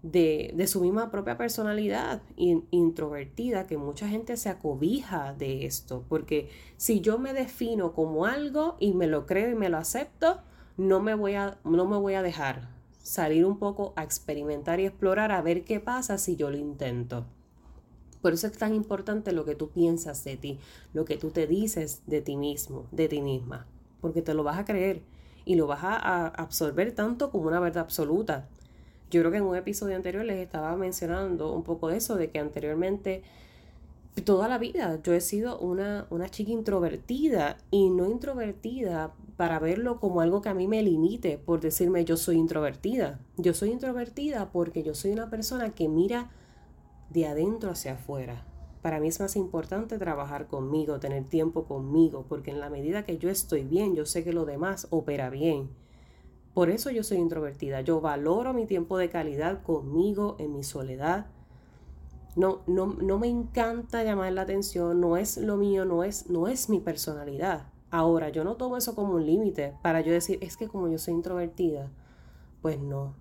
de, 0.02 0.66
su 0.66 0.80
misma 0.80 1.10
propia 1.10 1.36
personalidad 1.36 2.22
introvertida, 2.36 3.66
que 3.66 3.76
mucha 3.76 4.08
gente 4.08 4.36
se 4.36 4.48
acobija 4.48 5.34
de 5.34 5.66
esto, 5.66 6.04
porque 6.08 6.48
si 6.76 7.00
yo 7.00 7.18
me 7.18 7.32
defino 7.32 7.92
como 7.92 8.26
algo 8.26 8.76
y 8.78 8.94
me 8.94 9.06
lo 9.06 9.26
creo 9.26 9.50
y 9.50 9.54
me 9.54 9.68
lo 9.68 9.78
acepto, 9.78 10.38
no 10.76 11.00
me 11.00 11.14
voy 11.14 11.34
a, 11.34 11.58
no 11.64 11.86
me 11.86 11.96
voy 11.96 12.14
a 12.14 12.22
dejar 12.22 12.68
salir 13.02 13.44
un 13.44 13.58
poco 13.58 13.92
a 13.96 14.02
experimentar 14.02 14.80
y 14.80 14.86
explorar 14.86 15.32
a 15.32 15.42
ver 15.42 15.64
qué 15.64 15.80
pasa 15.80 16.18
si 16.18 16.36
yo 16.36 16.50
lo 16.50 16.56
intento. 16.56 17.26
Por 18.20 18.32
eso 18.32 18.48
es 18.48 18.58
tan 18.58 18.74
importante 18.74 19.32
lo 19.32 19.44
que 19.44 19.54
tú 19.54 19.70
piensas 19.70 20.24
de 20.24 20.36
ti, 20.36 20.58
lo 20.92 21.04
que 21.04 21.16
tú 21.16 21.30
te 21.30 21.46
dices 21.46 22.02
de 22.06 22.20
ti 22.20 22.36
mismo, 22.36 22.86
de 22.90 23.08
ti 23.08 23.20
misma, 23.20 23.66
porque 24.00 24.22
te 24.22 24.34
lo 24.34 24.42
vas 24.42 24.58
a 24.58 24.64
creer 24.64 25.02
y 25.46 25.54
lo 25.54 25.66
vas 25.66 25.80
a 25.82 26.26
absorber 26.26 26.92
tanto 26.92 27.30
como 27.30 27.46
una 27.46 27.60
verdad 27.60 27.84
absoluta. 27.84 28.48
Yo 29.10 29.20
creo 29.20 29.30
que 29.30 29.38
en 29.38 29.44
un 29.44 29.56
episodio 29.56 29.94
anterior 29.94 30.24
les 30.24 30.38
estaba 30.38 30.74
mencionando 30.76 31.52
un 31.52 31.62
poco 31.62 31.88
de 31.88 31.98
eso, 31.98 32.16
de 32.16 32.30
que 32.30 32.40
anteriormente, 32.40 33.22
toda 34.24 34.48
la 34.48 34.58
vida, 34.58 35.00
yo 35.02 35.14
he 35.14 35.20
sido 35.20 35.58
una, 35.58 36.06
una 36.10 36.28
chica 36.28 36.50
introvertida 36.50 37.56
y 37.70 37.88
no 37.90 38.06
introvertida 38.06 39.14
para 39.36 39.60
verlo 39.60 40.00
como 40.00 40.22
algo 40.22 40.42
que 40.42 40.48
a 40.48 40.54
mí 40.54 40.66
me 40.66 40.82
limite 40.82 41.38
por 41.38 41.60
decirme 41.60 42.04
yo 42.04 42.16
soy 42.16 42.36
introvertida. 42.36 43.20
Yo 43.36 43.54
soy 43.54 43.70
introvertida 43.70 44.50
porque 44.50 44.82
yo 44.82 44.94
soy 44.94 45.12
una 45.12 45.30
persona 45.30 45.70
que 45.74 45.88
mira 45.88 46.30
de 47.10 47.26
adentro 47.26 47.70
hacia 47.70 47.92
afuera. 47.92 48.44
Para 48.86 49.00
mí 49.00 49.08
es 49.08 49.18
más 49.18 49.34
importante 49.34 49.98
trabajar 49.98 50.46
conmigo, 50.46 51.00
tener 51.00 51.24
tiempo 51.24 51.64
conmigo, 51.64 52.24
porque 52.28 52.52
en 52.52 52.60
la 52.60 52.70
medida 52.70 53.04
que 53.04 53.18
yo 53.18 53.28
estoy 53.28 53.64
bien, 53.64 53.96
yo 53.96 54.06
sé 54.06 54.22
que 54.22 54.32
lo 54.32 54.44
demás 54.44 54.86
opera 54.90 55.28
bien. 55.28 55.70
Por 56.54 56.70
eso 56.70 56.92
yo 56.92 57.02
soy 57.02 57.18
introvertida. 57.18 57.80
Yo 57.80 58.00
valoro 58.00 58.52
mi 58.52 58.64
tiempo 58.64 58.96
de 58.96 59.10
calidad 59.10 59.64
conmigo, 59.64 60.36
en 60.38 60.52
mi 60.52 60.62
soledad. 60.62 61.26
No, 62.36 62.60
no, 62.68 62.86
no 62.86 63.18
me 63.18 63.26
encanta 63.26 64.04
llamar 64.04 64.32
la 64.34 64.42
atención, 64.42 65.00
no 65.00 65.16
es 65.16 65.36
lo 65.36 65.56
mío, 65.56 65.84
no 65.84 66.04
es, 66.04 66.30
no 66.30 66.46
es 66.46 66.68
mi 66.68 66.78
personalidad. 66.78 67.66
Ahora, 67.90 68.28
yo 68.28 68.44
no 68.44 68.54
tomo 68.54 68.76
eso 68.76 68.94
como 68.94 69.14
un 69.14 69.26
límite 69.26 69.74
para 69.82 70.00
yo 70.00 70.12
decir, 70.12 70.38
es 70.42 70.56
que 70.56 70.68
como 70.68 70.86
yo 70.86 70.98
soy 70.98 71.14
introvertida, 71.14 71.90
pues 72.62 72.78
no. 72.78 73.14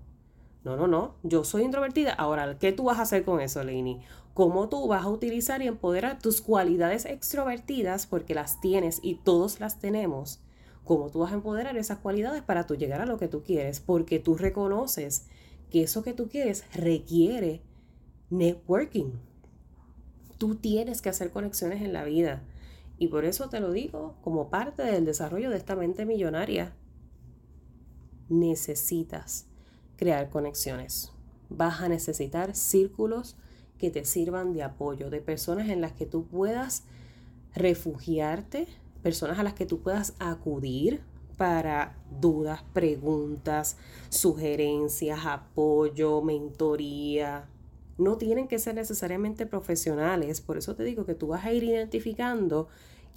No, 0.66 0.76
no, 0.76 0.88
no. 0.88 1.16
Yo 1.24 1.44
soy 1.44 1.64
introvertida. 1.64 2.12
Ahora, 2.12 2.58
¿qué 2.58 2.72
tú 2.72 2.86
vas 2.86 2.98
a 3.00 3.04
hacer 3.04 3.24
con 3.24 3.40
eso, 3.40 3.64
Lainey? 3.64 4.02
¿Cómo 4.34 4.68
tú 4.68 4.88
vas 4.88 5.06
a 5.06 5.10
utilizar 5.10 5.62
y 5.62 5.68
empoderar 5.68 6.20
tus 6.20 6.42
cualidades 6.42 7.06
extrovertidas? 7.06 8.08
Porque 8.08 8.34
las 8.34 8.60
tienes 8.60 9.00
y 9.04 9.16
todos 9.16 9.60
las 9.60 9.80
tenemos 9.80 10.42
cómo 10.84 11.10
tú 11.10 11.20
vas 11.20 11.32
a 11.32 11.36
empoderar 11.36 11.76
esas 11.78 12.00
cualidades 12.00 12.44
para 12.44 12.66
tú 12.66 12.76
llegar 12.76 13.02
a 13.02 13.06
lo 13.06 13.18
que 13.18 13.28
tú 13.28 13.44
quieres, 13.44 13.80
porque 13.80 14.20
tú 14.20 14.36
reconoces 14.36 15.28
que 15.70 15.84
eso 15.84 16.04
que 16.04 16.14
tú 16.14 16.30
quieres 16.30 16.64
requiere 16.74 17.62
networking. 18.30 19.12
Tú 20.38 20.56
tienes 20.56 21.02
que 21.02 21.10
hacer 21.10 21.32
conexiones 21.32 21.82
en 21.82 21.94
la 21.94 22.04
vida. 22.04 22.44
Y 22.98 23.08
por 23.08 23.26
eso 23.26 23.50
te 23.50 23.60
lo 23.60 23.72
digo, 23.72 24.16
como 24.24 24.50
parte 24.50 24.84
del 24.84 25.06
desarrollo 25.06 25.50
de 25.50 25.58
esta 25.58 25.76
mente 25.76 26.06
millonaria, 26.06 26.74
necesitas 28.30 29.48
crear 29.98 30.30
conexiones. 30.30 31.12
Vas 31.50 31.82
a 31.82 31.90
necesitar 31.90 32.56
círculos 32.56 33.38
que 33.78 33.92
te 33.92 34.06
sirvan 34.06 34.54
de 34.54 34.64
apoyo, 34.64 35.10
de 35.10 35.22
personas 35.22 35.70
en 35.70 35.82
las 35.82 35.94
que 35.94 36.06
tú 36.06 36.26
puedas 36.26 36.84
refugiarte, 37.54 38.68
personas 39.02 39.40
a 39.40 39.44
las 39.44 39.54
que 39.54 39.66
tú 39.66 39.82
puedas 39.82 40.16
acudir 40.20 41.02
para 41.38 41.98
dudas, 42.22 42.64
preguntas, 42.74 43.78
sugerencias, 44.10 45.26
apoyo, 45.26 46.22
mentoría. 46.22 47.50
No 47.98 48.18
tienen 48.18 48.48
que 48.48 48.60
ser 48.60 48.76
necesariamente 48.76 49.46
profesionales, 49.46 50.42
por 50.42 50.58
eso 50.58 50.76
te 50.76 50.84
digo 50.84 51.06
que 51.06 51.16
tú 51.16 51.28
vas 51.28 51.46
a 51.46 51.54
ir 51.54 51.64
identificando 51.64 52.68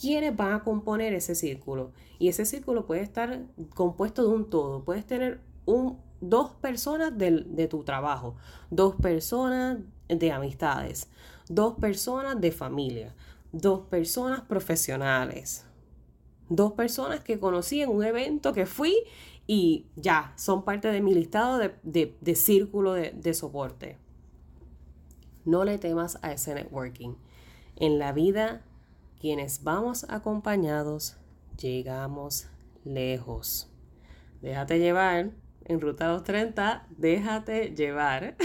quiénes 0.00 0.36
van 0.36 0.52
a 0.52 0.64
componer 0.64 1.12
ese 1.14 1.34
círculo. 1.34 1.92
Y 2.18 2.28
ese 2.28 2.44
círculo 2.44 2.86
puede 2.86 3.02
estar 3.02 3.44
compuesto 3.74 4.22
de 4.22 4.34
un 4.34 4.48
todo. 4.48 4.84
Puedes 4.84 5.04
tener 5.06 5.40
un, 5.66 5.98
dos 6.20 6.52
personas 6.52 7.16
de 7.16 7.68
tu 7.68 7.84
trabajo, 7.84 8.36
dos 8.70 8.96
personas 8.96 9.78
de 10.08 10.32
amistades, 10.32 11.08
dos 11.48 11.74
personas 11.74 12.40
de 12.40 12.50
familia, 12.50 13.14
dos 13.52 13.86
personas 13.86 14.42
profesionales, 14.42 15.64
dos 16.48 16.72
personas 16.72 17.20
que 17.20 17.38
conocí 17.38 17.82
en 17.82 17.90
un 17.90 18.04
evento 18.04 18.52
que 18.52 18.66
fui 18.66 18.96
y 19.46 19.86
ya, 19.96 20.34
son 20.36 20.62
parte 20.64 20.88
de 20.88 21.00
mi 21.00 21.14
listado 21.14 21.58
de, 21.58 22.34
círculo 22.34 22.92
de, 22.92 23.12
de 23.12 23.34
soporte. 23.34 23.96
No 25.44 25.64
le 25.64 25.78
temas 25.78 26.18
a 26.20 26.32
ese 26.32 26.54
networking. 26.54 27.14
En 27.76 27.98
la 27.98 28.12
vida, 28.12 28.62
quienes 29.18 29.64
vamos 29.64 30.04
acompañados, 30.10 31.16
llegamos 31.56 32.48
lejos. 32.84 33.70
Déjate 34.42 34.78
llevar 34.78 35.30
en 35.68 35.80
Ruta 35.80 36.06
230, 36.06 36.86
déjate 36.96 37.74
llevar. 37.74 38.36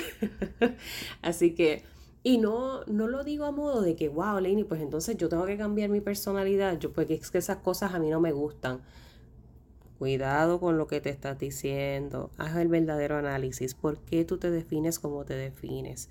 Así 1.22 1.56
que 1.56 1.84
y 2.25 2.38
no, 2.38 2.86
no 2.86 3.10
lo 3.10 3.25
digo 3.25 3.44
a 3.44 3.51
modo 3.51 3.82
de 3.82 3.98
que, 3.98 4.08
wow, 4.08 4.39
Lenny, 4.39 4.63
pues 4.63 4.82
entonces 4.82 5.18
yo 5.18 5.27
tengo 5.27 5.46
que 5.46 5.58
cambiar 5.58 5.89
mi 5.89 6.00
personalidad, 6.00 6.80
yo, 6.80 6.94
porque 6.94 7.15
es 7.15 7.30
que 7.30 7.38
esas 7.38 7.58
cosas 7.58 7.94
a 7.94 8.00
mí 8.00 8.10
no 8.10 8.22
me 8.22 8.32
gustan. 8.32 8.82
Cuidado 10.00 10.62
con 10.62 10.77
lo 10.77 10.88
que 10.88 11.01
te 11.01 11.10
estás 11.10 11.38
diciendo, 11.38 12.32
haz 12.38 12.56
el 12.56 12.70
verdadero 12.70 13.18
análisis, 13.18 13.74
por 13.75 14.00
qué 14.00 14.24
tú 14.24 14.38
te 14.38 14.51
defines 14.51 15.00
como 15.00 15.25
te 15.25 15.36
defines. 15.36 16.10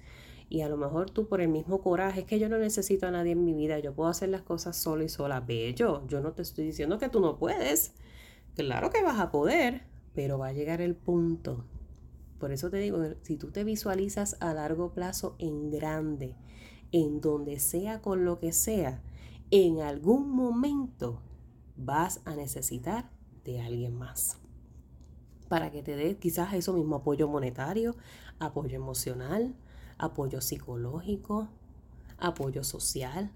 Y 0.50 0.61
a 0.61 0.69
lo 0.69 0.76
mejor 0.76 1.11
tú 1.11 1.28
por 1.28 1.40
el 1.40 1.49
mismo 1.49 1.81
coraje, 1.81 2.21
es 2.21 2.26
que 2.26 2.38
yo 2.38 2.50
no 2.50 2.59
necesito 2.59 3.07
a 3.07 3.11
nadie 3.11 3.33
en 3.33 3.45
mi 3.47 3.54
vida, 3.54 3.78
yo 3.78 3.95
puedo 3.95 4.11
hacer 4.11 4.28
las 4.28 4.42
cosas 4.42 4.76
sola 4.76 5.04
y 5.04 5.09
sola. 5.09 5.40
Bello, 5.40 6.07
yo 6.09 6.21
no 6.21 6.33
te 6.33 6.42
estoy 6.42 6.66
diciendo 6.66 6.99
que 6.99 7.09
tú 7.09 7.21
no 7.21 7.38
puedes. 7.38 7.95
Claro 8.54 8.90
que 8.90 9.02
vas 9.02 9.19
a 9.19 9.31
poder, 9.31 9.85
pero 10.14 10.38
va 10.38 10.49
a 10.49 10.52
llegar 10.52 10.81
el 10.81 10.95
punto 10.95 11.66
por 12.42 12.50
eso 12.50 12.71
te 12.71 12.78
digo, 12.78 12.99
si 13.23 13.37
tú 13.37 13.52
te 13.52 13.62
visualizas 13.62 14.37
a 14.40 14.52
largo 14.52 14.92
plazo 14.92 15.37
en 15.38 15.71
grande, 15.71 16.35
en 16.90 17.21
donde 17.21 17.61
sea 17.61 18.02
con 18.02 18.25
lo 18.25 18.40
que 18.40 18.50
sea, 18.50 19.00
en 19.52 19.81
algún 19.81 20.28
momento 20.28 21.23
vas 21.76 22.21
a 22.25 22.35
necesitar 22.35 23.12
de 23.45 23.61
alguien 23.61 23.95
más 23.95 24.40
para 25.49 25.71
que 25.71 25.85
te 25.85 25.95
dé 25.95 26.19
quizás 26.19 26.52
eso 26.54 26.73
mismo 26.73 26.97
apoyo 26.97 27.28
monetario, 27.28 27.95
apoyo 28.40 28.75
emocional, 28.75 29.54
apoyo 29.97 30.40
psicológico, 30.40 31.47
apoyo 32.19 32.64
social. 32.64 33.31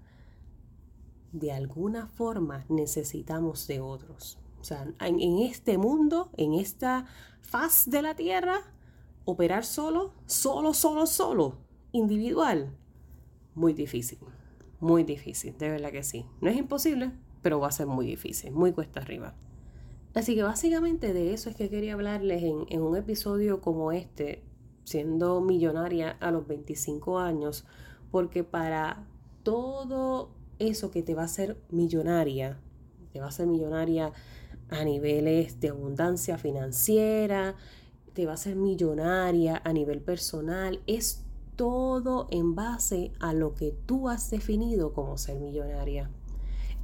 De 1.31 1.53
alguna 1.53 2.07
forma 2.07 2.65
necesitamos 2.67 3.67
de 3.67 3.79
otros. 3.79 4.37
O 4.67 4.75
sea, 4.75 4.85
en, 4.99 5.39
este 5.39 5.77
mundo, 5.77 6.29
en 6.35 6.53
esta 6.53 7.05
faz 7.39 7.89
de 7.89 8.01
la 8.01 8.17
tierra, 8.17 8.63
operar 9.23 9.63
solo, 9.63 10.11
solo, 10.25 10.73
solo, 10.73 11.05
solo, 11.05 11.55
individual, 11.93 12.75
muy 13.55 13.71
difícil. 13.71 14.19
Muy 14.81 15.05
difícil, 15.05 15.57
de 15.57 15.69
verdad 15.69 15.93
que 15.93 16.03
sí. 16.03 16.25
No 16.41 16.49
es 16.49 16.57
imposible, 16.57 17.13
pero 17.41 17.61
va 17.61 17.69
a 17.69 17.71
ser 17.71 17.87
muy 17.87 18.07
difícil, 18.07 18.51
muy 18.51 18.73
cuesta 18.73 18.99
arriba. 18.99 19.35
Así 20.13 20.35
que 20.35 20.43
básicamente 20.43 21.13
de 21.13 21.33
eso 21.33 21.49
es 21.49 21.55
que 21.55 21.69
quería 21.69 21.93
hablarles 21.93 22.43
en, 22.43 22.81
un 22.81 22.97
episodio 22.97 23.61
como 23.61 23.93
este, 23.93 24.43
siendo 24.83 25.39
millonaria 25.39 26.17
a 26.19 26.29
los 26.29 26.45
25 26.45 27.19
años, 27.19 27.65
porque 28.11 28.43
para 28.43 29.07
todo 29.43 30.29
eso 30.59 30.91
que 30.91 31.03
te 31.03 31.15
va 31.15 31.21
a 31.21 31.25
hacer 31.25 31.57
millonaria, 31.69 32.59
te 33.13 33.21
va 33.21 33.27
a 33.27 33.29
hacer 33.29 33.47
millonaria 33.47 34.11
a 34.69 34.83
niveles 34.83 35.59
de 35.59 35.69
abundancia 35.69 36.37
financiera, 36.37 37.55
te 38.13 38.25
va 38.25 38.31
a 38.31 38.35
hacer 38.35 38.55
millonaria 38.55 39.61
a 39.63 39.73
nivel 39.73 40.01
personal, 40.01 40.81
es 40.87 41.23
todo 41.55 42.27
en 42.31 42.55
base 42.55 43.11
a 43.19 43.33
lo 43.33 43.53
que 43.53 43.71
tú 43.85 44.09
has 44.09 44.29
definido 44.29 44.93
como 44.93 45.17
ser 45.17 45.39
millonaria. 45.39 46.09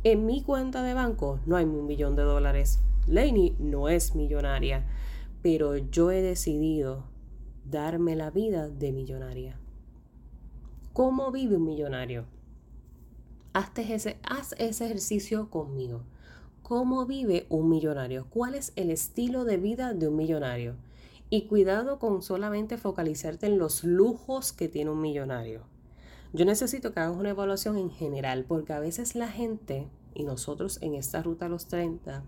En 0.03 0.25
mi 0.25 0.41
cuenta 0.41 0.83
de 0.83 0.93
banco 0.93 1.39
no 1.45 1.55
hay 1.55 1.65
un 1.65 1.85
millón 1.85 2.15
de 2.15 2.23
dólares, 2.23 2.79
Lainey 3.07 3.55
no 3.59 3.89
es 3.89 4.15
millonaria, 4.15 4.85
pero 5.41 5.77
yo 5.77 6.11
he 6.11 6.21
decidido 6.21 7.03
darme 7.65 8.15
la 8.15 8.29
vida 8.29 8.69
de 8.69 8.91
millonaria. 8.91 9.57
¿Cómo 10.93 11.31
vive 11.31 11.55
un 11.55 11.65
millonario? 11.65 12.25
Hazte 13.53 13.93
ese, 13.93 14.17
haz 14.23 14.53
ese 14.57 14.85
ejercicio 14.85 15.49
conmigo. 15.49 16.01
¿Cómo 16.63 17.05
vive 17.05 17.45
un 17.49 17.67
millonario? 17.67 18.25
¿Cuál 18.29 18.55
es 18.55 18.71
el 18.77 18.89
estilo 18.89 19.43
de 19.43 19.57
vida 19.57 19.93
de 19.93 20.07
un 20.07 20.15
millonario? 20.15 20.75
Y 21.29 21.41
cuidado 21.47 21.99
con 21.99 22.21
solamente 22.21 22.77
focalizarte 22.77 23.47
en 23.47 23.57
los 23.57 23.83
lujos 23.83 24.53
que 24.53 24.69
tiene 24.69 24.89
un 24.89 25.01
millonario. 25.01 25.63
Yo 26.31 26.45
necesito 26.45 26.93
que 26.93 27.01
hagas 27.01 27.17
una 27.17 27.31
evaluación 27.31 27.77
en 27.77 27.91
general, 27.91 28.45
porque 28.47 28.71
a 28.71 28.79
veces 28.79 29.13
la 29.13 29.27
gente, 29.27 29.89
y 30.13 30.23
nosotros 30.23 30.77
en 30.81 30.95
esta 30.95 31.21
ruta 31.21 31.47
a 31.47 31.49
los 31.49 31.67
30, 31.67 32.23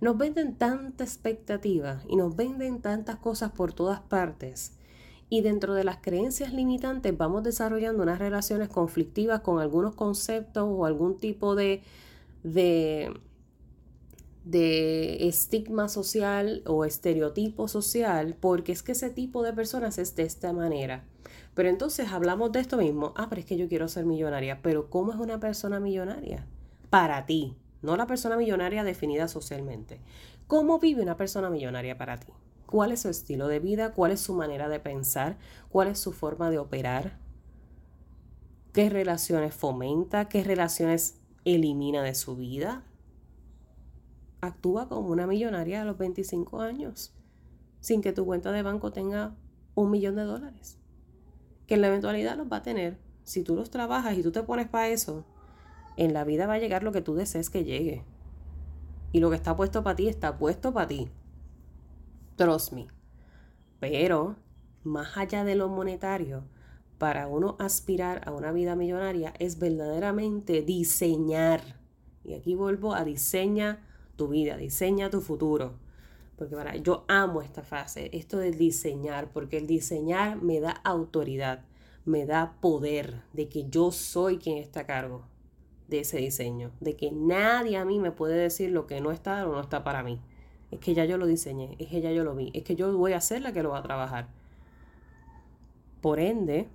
nos 0.00 0.16
venden 0.16 0.54
tanta 0.54 1.02
expectativa 1.02 2.04
y 2.08 2.14
nos 2.14 2.36
venden 2.36 2.80
tantas 2.80 3.16
cosas 3.16 3.50
por 3.50 3.72
todas 3.72 3.98
partes. 3.98 4.74
Y 5.28 5.40
dentro 5.40 5.74
de 5.74 5.82
las 5.82 5.96
creencias 5.96 6.52
limitantes 6.52 7.18
vamos 7.18 7.42
desarrollando 7.42 8.04
unas 8.04 8.20
relaciones 8.20 8.68
conflictivas 8.68 9.40
con 9.40 9.58
algunos 9.58 9.96
conceptos 9.96 10.68
o 10.70 10.86
algún 10.86 11.18
tipo 11.18 11.56
de, 11.56 11.82
de, 12.44 13.12
de 14.46 15.26
estigma 15.26 15.88
social 15.88 16.62
o 16.66 16.84
estereotipo 16.84 17.66
social, 17.66 18.36
porque 18.38 18.70
es 18.70 18.84
que 18.84 18.92
ese 18.92 19.10
tipo 19.10 19.42
de 19.42 19.52
personas 19.52 19.98
es 19.98 20.14
de 20.14 20.22
esta 20.22 20.52
manera. 20.52 21.04
Pero 21.54 21.68
entonces 21.68 22.12
hablamos 22.12 22.52
de 22.52 22.60
esto 22.60 22.76
mismo. 22.76 23.12
Ah, 23.16 23.26
pero 23.28 23.40
es 23.40 23.46
que 23.46 23.56
yo 23.56 23.68
quiero 23.68 23.88
ser 23.88 24.06
millonaria. 24.06 24.60
Pero 24.62 24.88
¿cómo 24.88 25.12
es 25.12 25.18
una 25.18 25.40
persona 25.40 25.80
millonaria? 25.80 26.46
Para 26.90 27.26
ti 27.26 27.56
no 27.82 27.96
la 27.96 28.06
persona 28.06 28.36
millonaria 28.36 28.84
definida 28.84 29.26
socialmente. 29.26 30.00
¿Cómo 30.46 30.78
vive 30.78 31.02
una 31.02 31.16
persona 31.16 31.50
millonaria 31.50 31.98
para 31.98 32.18
ti? 32.18 32.32
¿Cuál 32.66 32.92
es 32.92 33.02
su 33.02 33.08
estilo 33.08 33.48
de 33.48 33.58
vida? 33.58 33.94
¿Cuál 33.94 34.12
es 34.12 34.20
su 34.20 34.34
manera 34.34 34.68
de 34.68 34.78
pensar? 34.78 35.38
¿Cuál 35.68 35.88
es 35.88 35.98
su 35.98 36.12
forma 36.12 36.50
de 36.50 36.58
operar? 36.58 37.18
¿Qué 38.72 38.90
relaciones 38.90 39.54
fomenta? 39.54 40.28
¿Qué 40.28 40.44
relaciones 40.44 41.18
elimina 41.44 42.02
de 42.02 42.14
su 42.14 42.36
vida? 42.36 42.84
Actúa 44.40 44.88
como 44.88 45.08
una 45.08 45.26
millonaria 45.26 45.82
a 45.82 45.84
los 45.84 45.98
25 45.98 46.60
años, 46.60 47.14
sin 47.80 48.02
que 48.02 48.12
tu 48.12 48.24
cuenta 48.24 48.52
de 48.52 48.62
banco 48.62 48.92
tenga 48.92 49.34
un 49.74 49.90
millón 49.90 50.16
de 50.16 50.24
dólares. 50.24 50.78
Que 51.66 51.74
en 51.74 51.80
la 51.80 51.88
eventualidad 51.88 52.36
los 52.36 52.50
va 52.50 52.58
a 52.58 52.62
tener. 52.62 52.98
Si 53.24 53.42
tú 53.42 53.56
los 53.56 53.70
trabajas 53.70 54.16
y 54.16 54.22
tú 54.22 54.30
te 54.32 54.42
pones 54.42 54.68
para 54.68 54.88
eso, 54.88 55.24
en 55.96 56.12
la 56.12 56.24
vida 56.24 56.46
va 56.46 56.54
a 56.54 56.58
llegar 56.58 56.82
lo 56.82 56.92
que 56.92 57.02
tú 57.02 57.14
desees 57.14 57.50
que 57.50 57.64
llegue. 57.64 58.04
Y 59.12 59.20
lo 59.20 59.30
que 59.30 59.36
está 59.36 59.56
puesto 59.56 59.82
para 59.82 59.96
ti 59.96 60.08
está 60.08 60.38
puesto 60.38 60.72
para 60.72 60.88
ti. 60.88 61.08
Trust 62.36 62.72
me. 62.72 62.88
Pero, 63.80 64.36
más 64.84 65.16
allá 65.16 65.44
de 65.44 65.54
lo 65.54 65.68
monetario, 65.68 66.44
para 66.98 67.26
uno 67.26 67.56
aspirar 67.58 68.26
a 68.26 68.32
una 68.32 68.52
vida 68.52 68.76
millonaria 68.76 69.32
es 69.38 69.58
verdaderamente 69.58 70.62
diseñar. 70.62 71.60
Y 72.24 72.34
aquí 72.34 72.54
vuelvo 72.54 72.94
a 72.94 73.04
diseña 73.04 73.85
tu 74.16 74.28
vida, 74.28 74.56
diseña 74.56 75.10
tu 75.10 75.20
futuro. 75.20 75.74
Porque 76.36 76.54
para, 76.54 76.76
yo 76.76 77.04
amo 77.08 77.40
esta 77.40 77.62
fase, 77.62 78.10
esto 78.12 78.38
de 78.38 78.50
diseñar, 78.50 79.30
porque 79.32 79.58
el 79.58 79.66
diseñar 79.66 80.42
me 80.42 80.60
da 80.60 80.72
autoridad, 80.84 81.64
me 82.04 82.26
da 82.26 82.56
poder 82.60 83.22
de 83.32 83.48
que 83.48 83.68
yo 83.68 83.90
soy 83.90 84.38
quien 84.38 84.58
está 84.58 84.80
a 84.80 84.86
cargo 84.86 85.24
de 85.88 86.00
ese 86.00 86.18
diseño, 86.18 86.72
de 86.80 86.96
que 86.96 87.10
nadie 87.10 87.76
a 87.76 87.84
mí 87.84 87.98
me 87.98 88.10
puede 88.10 88.36
decir 88.36 88.70
lo 88.70 88.86
que 88.86 89.00
no 89.00 89.12
está 89.12 89.46
o 89.48 89.52
no 89.52 89.60
está 89.60 89.84
para 89.84 90.02
mí. 90.02 90.20
Es 90.70 90.80
que 90.80 90.94
ya 90.94 91.04
yo 91.04 91.16
lo 91.16 91.26
diseñé, 91.26 91.76
es 91.78 91.88
que 91.88 92.00
ya 92.00 92.12
yo 92.12 92.24
lo 92.24 92.34
vi, 92.34 92.50
es 92.52 92.64
que 92.64 92.76
yo 92.76 92.96
voy 92.96 93.12
a 93.12 93.20
ser 93.20 93.40
la 93.42 93.52
que 93.52 93.62
lo 93.62 93.70
va 93.70 93.78
a 93.78 93.82
trabajar. 93.82 94.28
Por 96.00 96.20
ende, 96.20 96.68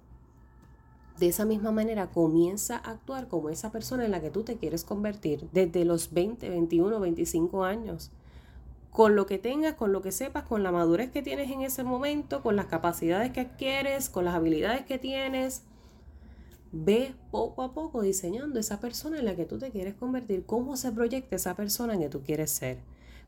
de 1.20 1.28
esa 1.28 1.46
misma 1.46 1.72
manera 1.72 2.08
comienza 2.08 2.78
a 2.78 2.92
actuar 2.92 3.28
como 3.28 3.50
esa 3.50 3.72
persona 3.72 4.06
en 4.06 4.12
la 4.12 4.22
que 4.22 4.32
tú 4.32 4.44
te 4.44 4.58
quieres 4.58 4.84
convertir 4.84 5.48
desde 5.52 5.86
los 5.86 6.14
20, 6.14 6.50
21, 6.50 7.00
25 7.00 7.64
años. 7.64 8.12
Con 8.92 9.16
lo 9.16 9.26
que 9.26 9.38
tengas, 9.38 9.76
con 9.76 9.94
lo 9.94 10.02
que 10.02 10.12
sepas, 10.12 10.44
con 10.44 10.64
la 10.64 10.72
madurez 10.72 11.12
que 11.12 11.22
tienes 11.22 11.50
en 11.50 11.62
ese 11.62 11.84
momento, 11.84 12.42
con 12.42 12.56
las 12.56 12.66
capacidades 12.66 13.32
que 13.32 13.42
adquieres, 13.42 14.10
con 14.10 14.26
las 14.26 14.36
habilidades 14.36 14.86
que 14.86 14.98
tienes, 14.98 15.64
Ve 16.74 17.14
poco 17.32 17.64
a 17.64 17.74
poco 17.74 18.02
diseñando 18.02 18.58
esa 18.58 18.80
persona 18.80 19.20
en 19.20 19.26
la 19.26 19.36
que 19.36 19.46
tú 19.46 19.58
te 19.58 19.72
quieres 19.72 19.94
convertir, 19.94 20.46
cómo 20.46 20.78
se 20.78 20.92
proyecta 20.92 21.36
esa 21.36 21.54
persona 21.54 21.96
en 21.96 22.00
que 22.00 22.10
tú 22.10 22.22
quieres 22.22 22.50
ser, 22.50 22.78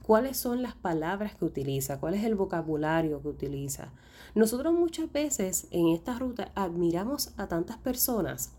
cuáles 0.03 0.37
son 0.37 0.61
las 0.61 0.75
palabras 0.75 1.33
que 1.33 1.45
utiliza, 1.45 1.99
cuál 1.99 2.13
es 2.13 2.23
el 2.23 2.35
vocabulario 2.35 3.21
que 3.21 3.29
utiliza. 3.29 3.91
Nosotros 4.35 4.73
muchas 4.73 5.11
veces 5.11 5.67
en 5.71 5.87
esta 5.87 6.19
ruta 6.19 6.51
admiramos 6.53 7.33
a 7.37 7.47
tantas 7.47 7.77
personas. 7.77 8.53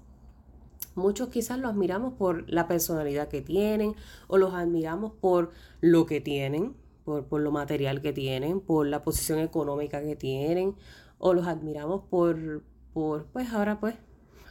Muchos 0.97 1.29
quizás 1.29 1.59
los 1.59 1.71
admiramos 1.71 2.15
por 2.15 2.51
la 2.51 2.67
personalidad 2.67 3.29
que 3.29 3.43
tienen 3.43 3.95
o 4.27 4.39
los 4.39 4.55
admiramos 4.55 5.13
por 5.13 5.53
lo 5.81 6.07
que 6.07 6.21
tienen, 6.21 6.75
por, 7.05 7.27
por 7.27 7.41
lo 7.41 7.53
material 7.53 8.01
que 8.01 8.13
tienen, 8.13 8.61
por 8.61 8.87
la 8.87 9.03
posición 9.03 9.39
económica 9.39 10.03
que 10.03 10.17
tienen 10.17 10.75
o 11.19 11.35
los 11.35 11.47
admiramos 11.47 12.03
por, 12.09 12.63
por 12.93 13.27
pues 13.27 13.53
ahora 13.53 13.81
pues 13.81 13.95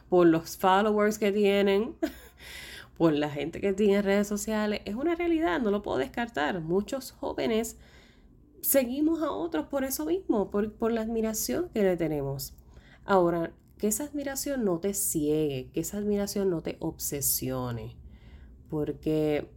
por 0.09 0.27
los 0.27 0.57
followers 0.57 1.17
que 1.17 1.31
tienen, 1.31 1.95
por 2.97 3.13
la 3.13 3.29
gente 3.29 3.59
que 3.59 3.73
tiene 3.73 4.01
redes 4.01 4.27
sociales. 4.27 4.81
Es 4.85 4.95
una 4.95 5.15
realidad, 5.15 5.61
no 5.61 5.71
lo 5.71 5.81
puedo 5.81 5.97
descartar. 5.97 6.61
Muchos 6.61 7.11
jóvenes 7.11 7.77
seguimos 8.61 9.21
a 9.21 9.31
otros 9.31 9.67
por 9.67 9.83
eso 9.83 10.05
mismo, 10.05 10.49
por, 10.49 10.73
por 10.73 10.91
la 10.91 11.01
admiración 11.01 11.69
que 11.69 11.83
le 11.83 11.97
tenemos. 11.97 12.55
Ahora, 13.05 13.53
que 13.77 13.87
esa 13.87 14.05
admiración 14.05 14.63
no 14.63 14.79
te 14.79 14.93
ciegue, 14.93 15.69
que 15.73 15.81
esa 15.81 15.97
admiración 15.97 16.49
no 16.49 16.61
te 16.61 16.77
obsesione, 16.79 17.97
porque 18.69 19.49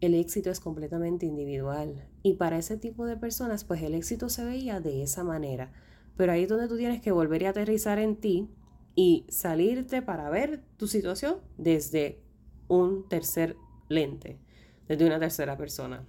el 0.00 0.14
éxito 0.14 0.50
es 0.50 0.60
completamente 0.60 1.26
individual. 1.26 2.08
Y 2.22 2.34
para 2.34 2.58
ese 2.58 2.76
tipo 2.76 3.06
de 3.06 3.16
personas, 3.16 3.64
pues 3.64 3.82
el 3.82 3.94
éxito 3.94 4.28
se 4.28 4.44
veía 4.44 4.80
de 4.80 5.02
esa 5.02 5.24
manera. 5.24 5.72
Pero 6.16 6.32
ahí 6.32 6.44
es 6.44 6.48
donde 6.48 6.68
tú 6.68 6.78
tienes 6.78 7.02
que 7.02 7.12
volver 7.12 7.46
a 7.46 7.50
aterrizar 7.50 7.98
en 7.98 8.16
ti 8.16 8.48
y 8.94 9.26
salirte 9.28 10.00
para 10.00 10.30
ver 10.30 10.62
tu 10.78 10.86
situación 10.86 11.36
desde 11.58 12.22
un 12.68 13.08
tercer 13.08 13.56
lente, 13.88 14.38
desde 14.88 15.06
una 15.06 15.18
tercera 15.18 15.56
persona. 15.56 16.04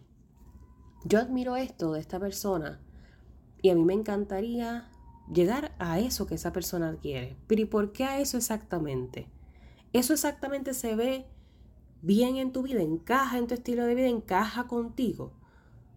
Yo 1.06 1.20
admiro 1.20 1.56
esto 1.56 1.94
de 1.94 2.00
esta 2.00 2.20
persona 2.20 2.80
y 3.62 3.70
a 3.70 3.76
mí 3.76 3.84
me 3.84 3.94
encantaría 3.94 4.90
llegar 5.32 5.76
a 5.80 6.00
eso 6.00 6.28
que 6.28 6.36
esa 6.36 6.54
persona 6.54 6.98
quiere. 7.02 7.38
Pero 7.48 7.62
¿y 7.62 7.66
por 7.66 7.92
qué 7.92 8.04
a 8.04 8.20
eso 8.20 8.38
exactamente? 8.38 9.28
Eso 9.94 10.14
exactamente 10.14 10.74
se 10.74 10.96
ve 10.96 11.26
bien 12.02 12.38
en 12.38 12.52
tu 12.52 12.64
vida, 12.64 12.82
encaja 12.82 13.38
en 13.38 13.48
tu 13.48 13.54
estilo 13.54 13.86
de 13.86 13.96
vida, 13.96 14.08
encaja 14.08 14.68
contigo. 14.68 15.32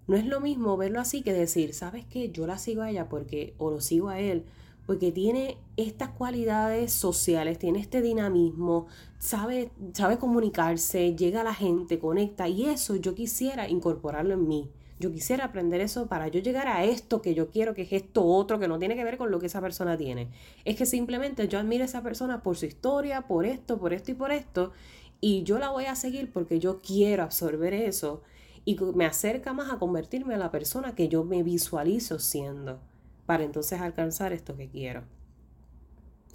No 0.07 0.17
es 0.17 0.27
lo 0.27 0.41
mismo 0.41 0.77
verlo 0.77 1.01
así 1.01 1.23
que 1.23 1.33
decir, 1.33 1.75
¿sabes 1.75 2.05
qué? 2.07 2.31
Yo 2.31 2.47
la 2.47 2.59
sigo 2.59 2.83
a 2.83 2.91
ella 2.91 3.09
porque, 3.09 3.55
o 3.59 3.71
lo 3.71 3.81
sigo 3.81 4.09
a 4.09 4.19
él 4.19 4.45
porque 4.91 5.13
tiene 5.13 5.57
estas 5.77 6.09
cualidades 6.09 6.93
sociales, 6.93 7.61
tiene 7.61 7.79
este 7.79 8.03
dinamismo, 8.03 8.89
sabe, 9.21 9.71
sabe 9.93 10.19
comunicarse, 10.19 11.15
llega 11.15 11.43
a 11.43 11.45
la 11.45 11.55
gente, 11.55 12.01
conecta 12.01 12.49
y 12.49 12.65
eso 12.65 12.97
yo 12.97 13.15
quisiera 13.15 13.69
incorporarlo 13.69 14.35
en 14.35 14.49
mí. 14.49 14.69
Yo 14.99 15.13
quisiera 15.13 15.45
aprender 15.45 15.81
eso 15.81 16.09
para 16.09 16.27
yo 16.27 16.41
llegar 16.41 16.67
a 16.67 16.83
esto 16.83 17.23
que 17.23 17.37
yo 17.37 17.51
quiero, 17.51 17.73
que 17.73 17.83
es 17.83 17.93
esto 17.93 18.25
otro, 18.25 18.59
que 18.59 18.67
no 18.67 18.81
tiene 18.81 18.97
que 18.97 19.05
ver 19.05 19.17
con 19.17 19.31
lo 19.31 19.39
que 19.39 19.47
esa 19.47 19.61
persona 19.61 19.97
tiene. 19.97 20.29
Es 20.65 20.75
que 20.75 20.87
simplemente 20.87 21.47
yo 21.47 21.61
admiro 21.61 21.85
a 21.85 21.87
esa 21.87 22.03
persona 22.03 22.43
por 22.43 22.57
su 22.57 22.67
historia, 22.67 23.29
por 23.29 23.47
esto, 23.47 23.79
por 23.79 23.93
esto 23.93 24.11
y 24.11 24.15
por 24.15 24.33
esto, 24.33 24.73
y 25.21 25.45
yo 25.45 25.61
la 25.61 25.71
voy 25.71 25.85
a 25.85 25.95
seguir 25.95 26.33
porque 26.33 26.59
yo 26.59 26.81
quiero 26.83 27.23
absorber 27.23 27.75
eso 27.75 28.23
y 28.65 28.77
me 28.97 29.07
acerca 29.07 29.53
más 29.53 29.71
a 29.71 29.79
convertirme 29.79 30.35
en 30.35 30.41
la 30.41 30.51
persona 30.51 30.97
que 30.97 31.07
yo 31.07 31.23
me 31.23 31.45
visualizo 31.45 32.19
siendo 32.19 32.81
para 33.31 33.45
entonces 33.45 33.81
alcanzar 33.81 34.33
esto 34.33 34.57
que 34.57 34.69
quiero. 34.69 35.05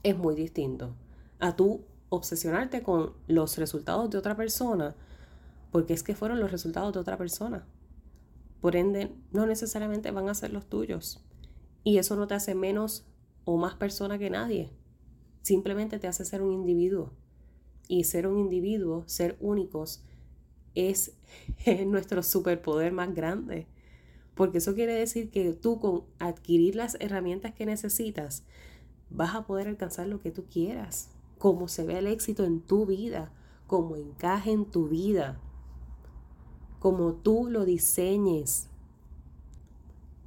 Es 0.01 0.17
muy 0.17 0.33
distinto 0.33 0.95
a 1.39 1.53
tú 1.53 1.81
obsesionarte 2.07 2.83
con 2.83 3.11
los 3.27 3.57
resultados 3.57 4.09
de 4.09 4.17
otra 4.17 4.37
persona 4.37 4.95
porque 5.73 5.91
es 5.91 6.03
que 6.03 6.15
fueron 6.15 6.39
los 6.39 6.53
resultados 6.53 6.93
de 6.93 7.01
otra 7.01 7.17
persona. 7.17 7.67
Por 8.61 8.77
ende, 8.77 9.13
no 9.33 9.45
necesariamente 9.45 10.11
van 10.11 10.29
a 10.29 10.35
ser 10.35 10.53
los 10.53 10.67
tuyos. 10.67 11.21
Y 11.83 11.97
eso 11.97 12.15
no 12.15 12.27
te 12.27 12.35
hace 12.35 12.55
menos 12.55 13.05
o 13.43 13.57
más 13.57 13.75
persona 13.75 14.17
que 14.17 14.29
nadie. 14.29 14.69
Simplemente 15.41 15.99
te 15.99 16.07
hace 16.07 16.23
ser 16.23 16.41
un 16.41 16.53
individuo. 16.53 17.11
Y 17.89 18.05
ser 18.05 18.25
un 18.25 18.39
individuo, 18.39 19.03
ser 19.05 19.35
únicos, 19.41 20.01
es 20.75 21.11
nuestro 21.87 22.23
superpoder 22.23 22.93
más 22.93 23.13
grande. 23.13 23.67
Porque 24.35 24.59
eso 24.59 24.75
quiere 24.75 24.93
decir 24.93 25.31
que 25.31 25.53
tú 25.53 25.79
con 25.79 26.03
adquirir 26.19 26.75
las 26.75 26.97
herramientas 26.99 27.53
que 27.53 27.65
necesitas, 27.65 28.43
vas 29.09 29.33
a 29.33 29.45
poder 29.45 29.67
alcanzar 29.67 30.07
lo 30.07 30.21
que 30.21 30.31
tú 30.31 30.45
quieras, 30.45 31.09
como 31.39 31.67
se 31.67 31.85
ve 31.85 31.97
el 31.97 32.07
éxito 32.07 32.43
en 32.43 32.61
tu 32.61 32.85
vida, 32.85 33.31
como 33.67 33.95
encaje 33.95 34.51
en 34.51 34.65
tu 34.65 34.87
vida 34.87 35.41
como 36.85 37.13
tú 37.13 37.47
lo 37.49 37.65
diseñes. 37.65 38.69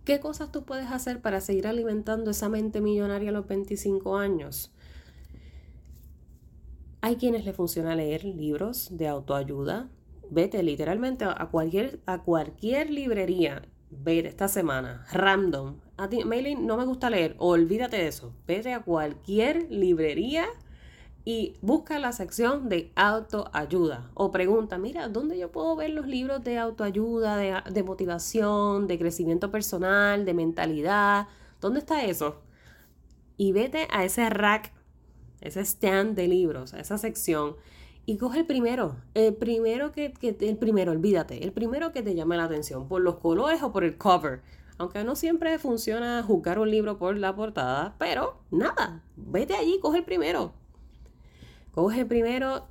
¿Qué 0.05 0.18
cosas 0.18 0.51
tú 0.51 0.64
puedes 0.64 0.90
hacer 0.90 1.23
para 1.23 1.40
seguir 1.40 1.68
alimentando 1.68 2.33
esa 2.33 2.49
mente 2.49 2.81
millonaria 2.81 3.31
a 3.31 3.33
los 3.33 3.47
25 3.47 4.16
años? 4.16 4.73
Hay 7.01 7.14
quienes 7.14 7.44
le 7.44 7.53
funciona 7.53 7.94
leer 7.94 8.25
libros 8.25 8.88
de 8.90 9.07
autoayuda. 9.07 9.88
Vete 10.31 10.61
literalmente 10.64 11.27
a 11.27 11.49
cualquier, 11.49 12.01
a 12.07 12.25
cualquier 12.25 12.90
librería. 12.90 13.62
Vete 13.90 14.29
esta 14.29 14.48
semana, 14.48 15.07
random. 15.12 15.77
A 15.96 16.09
ti, 16.09 16.24
Mailing, 16.24 16.66
no 16.66 16.77
me 16.77 16.85
gusta 16.85 17.09
leer. 17.09 17.35
Olvídate 17.38 17.96
de 17.96 18.09
eso. 18.09 18.35
Vete 18.46 18.74
a 18.74 18.81
cualquier 18.81 19.70
librería 19.70 20.46
y 21.24 21.57
busca 21.61 21.98
la 21.98 22.12
sección 22.12 22.68
de 22.68 22.90
autoayuda 22.96 24.11
o 24.14 24.31
pregunta, 24.31 24.79
mira, 24.79 25.09
¿dónde 25.09 25.38
yo 25.38 25.53
puedo 25.53 25.77
ver 25.77 25.90
los 25.90 26.07
libros 26.07 26.42
de 26.42 26.57
autoayuda, 26.57 27.62
de, 27.70 27.83
motivación, 27.83 28.87
de 28.87 28.98
crecimiento 28.98 29.51
personal, 29.51 30.24
de 30.24 30.33
mentalidad? 30.33 31.29
¿Dónde 31.61 31.81
está 31.81 32.05
eso? 32.05 32.40
Y 33.37 33.53
vete 33.53 33.88
a 33.90 34.05
ese 34.05 34.31
rack, 34.31 34.72
ese 35.42 35.61
stand 35.61 36.14
de 36.14 36.29
libros, 36.29 36.72
a 36.72 36.81
esa 36.81 36.96
sección 36.96 37.57
y 38.09 38.16
coge 38.16 38.38
el 38.38 38.47
primero, 38.47 38.97
el 39.12 39.35
primero 39.35 39.92
que, 39.92 40.14
que, 40.14 40.35
el 40.40 40.57
primero, 40.57 40.92
olvídate, 40.92 41.44
el 41.44 41.53
primero 41.53 41.92
que 41.92 42.03
te 42.03 42.14
llame 42.14 42.38
la 42.38 42.44
atención 42.44 42.88
por 42.88 43.03
los 43.03 43.16
colores 43.16 43.62
o 43.62 43.71
por 43.71 43.85
el 43.85 43.99
cover. 43.99 44.40
Aunque 44.79 45.05
no 45.05 45.14
siempre 45.14 45.59
funciona 45.59 46.23
juzgar 46.23 46.59
un 46.59 46.71
libro 46.71 46.97
por 46.97 47.18
la 47.18 47.37
portada, 47.37 47.97
pero 47.99 48.38
nada, 48.51 49.05
vete 49.14 49.57
allí, 49.57 49.79
coge 49.81 49.99
el 49.99 50.05
primero, 50.05 50.55
Coge 51.73 52.07
primero 52.07 52.66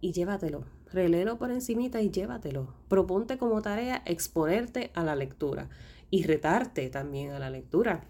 y 0.00 0.12
llévatelo. 0.12 0.64
Reléelo 0.90 1.36
por 1.36 1.50
encimita 1.50 2.00
y 2.00 2.10
llévatelo. 2.10 2.72
Proponte 2.88 3.36
como 3.36 3.60
tarea 3.60 4.02
exponerte 4.06 4.90
a 4.94 5.04
la 5.04 5.14
lectura 5.16 5.68
y 6.08 6.22
retarte 6.22 6.88
también 6.88 7.32
a 7.32 7.38
la 7.38 7.50
lectura. 7.50 8.06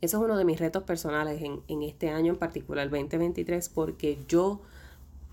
Eso 0.00 0.18
es 0.18 0.24
uno 0.24 0.36
de 0.36 0.44
mis 0.44 0.58
retos 0.58 0.82
personales 0.82 1.40
en, 1.42 1.62
en 1.68 1.84
este 1.84 2.10
año 2.10 2.32
en 2.32 2.40
particular, 2.40 2.90
2023, 2.90 3.68
porque 3.68 4.18
yo 4.26 4.62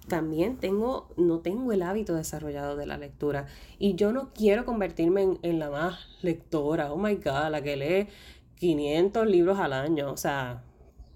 también 0.09 0.57
tengo, 0.57 1.07
no 1.15 1.39
tengo 1.39 1.71
el 1.71 1.81
hábito 1.81 2.15
desarrollado 2.15 2.75
de 2.75 2.85
la 2.85 2.97
lectura. 2.97 3.47
Y 3.77 3.95
yo 3.95 4.11
no 4.11 4.33
quiero 4.33 4.65
convertirme 4.65 5.21
en, 5.23 5.39
en, 5.43 5.59
la 5.59 5.69
más 5.69 5.99
lectora, 6.21 6.91
oh 6.91 6.97
my 6.97 7.15
God, 7.15 7.51
la 7.51 7.61
que 7.61 7.77
lee 7.77 8.07
500 8.55 9.25
libros 9.27 9.57
al 9.59 9.71
año. 9.71 10.11
O 10.11 10.17
sea, 10.17 10.63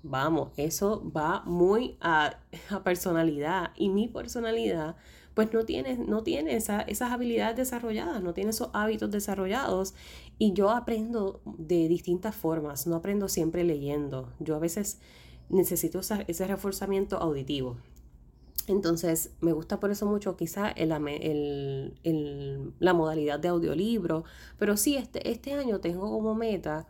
Vamos, 0.06 0.50
eso 0.58 1.10
va 1.16 1.44
muy 1.46 1.98
a, 2.02 2.38
personalidad 2.84 3.72
y 3.78 3.88
mi 3.88 4.10
personalidad 4.10 4.98
pues 5.34 5.52
no 5.54 5.64
tiene, 5.64 5.98
no 5.98 6.24
tiene 6.24 6.56
esas 6.58 7.02
habilidades 7.02 7.56
desarrolladas, 7.56 8.22
no 8.22 8.34
tiene 8.34 8.50
esos 8.50 8.70
hábitos 8.74 9.10
desarrollados 9.10 9.96
y 10.38 10.52
yo 10.52 10.70
aprendo 10.70 11.42
de 11.46 11.88
distintas 11.88 12.36
formas, 12.36 12.86
no 12.86 12.98
aprendo 12.98 13.30
siempre 13.30 13.64
leyendo, 13.64 14.32
yo 14.40 14.56
a 14.56 14.60
veces 14.60 15.00
necesito 15.50 16.02
ese 16.02 16.48
reforzamiento 16.48 17.18
auditivo. 17.18 17.78
Entonces, 18.68 19.32
me 19.42 19.52
gusta 19.52 19.80
por 19.80 19.92
eso 19.92 20.06
mucho 20.06 20.38
quizá 20.38 20.70
el, 20.70 21.94
la 22.80 22.94
modalidad 22.94 23.40
de 23.40 23.50
audiolibro, 23.50 24.24
pero 24.58 24.78
sí, 24.78 24.96
este, 24.96 25.30
este 25.30 25.54
año 25.54 25.80
tengo 25.80 26.10
como 26.10 26.34
meta 26.34 26.88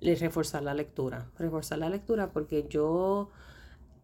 reforzar 0.00 0.62
la 0.62 0.74
lectura. 0.74 1.30
Reforzar 1.38 1.78
la 1.78 1.90
lectura 1.90 2.32
porque 2.32 2.66
yo 2.68 3.28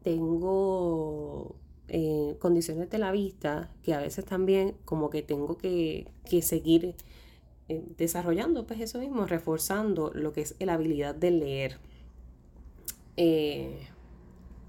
tengo 0.03 1.57
eh, 1.89 2.37
condiciones 2.39 2.91
de 2.91 2.99
la 2.99 3.13
vista 3.13 3.71
que 3.83 3.95
a 3.95 4.01
veces 4.01 4.25
también 4.25 4.77
como 4.85 5.09
que 5.09 5.23
tengo 5.23 5.57
que, 5.57 6.09
seguir 6.43 6.95
eh, 7.69 7.83
desarrollando, 7.97 8.67
pues 8.67 8.81
eso 8.81 8.99
mismo, 8.99 9.27
reforzando 9.27 10.11
lo 10.15 10.33
que 10.33 10.43
es 10.43 10.55
la 10.61 10.75
habilidad 10.75 11.15
de 11.15 11.31
leer. 11.31 11.79
Eh, 13.17 13.89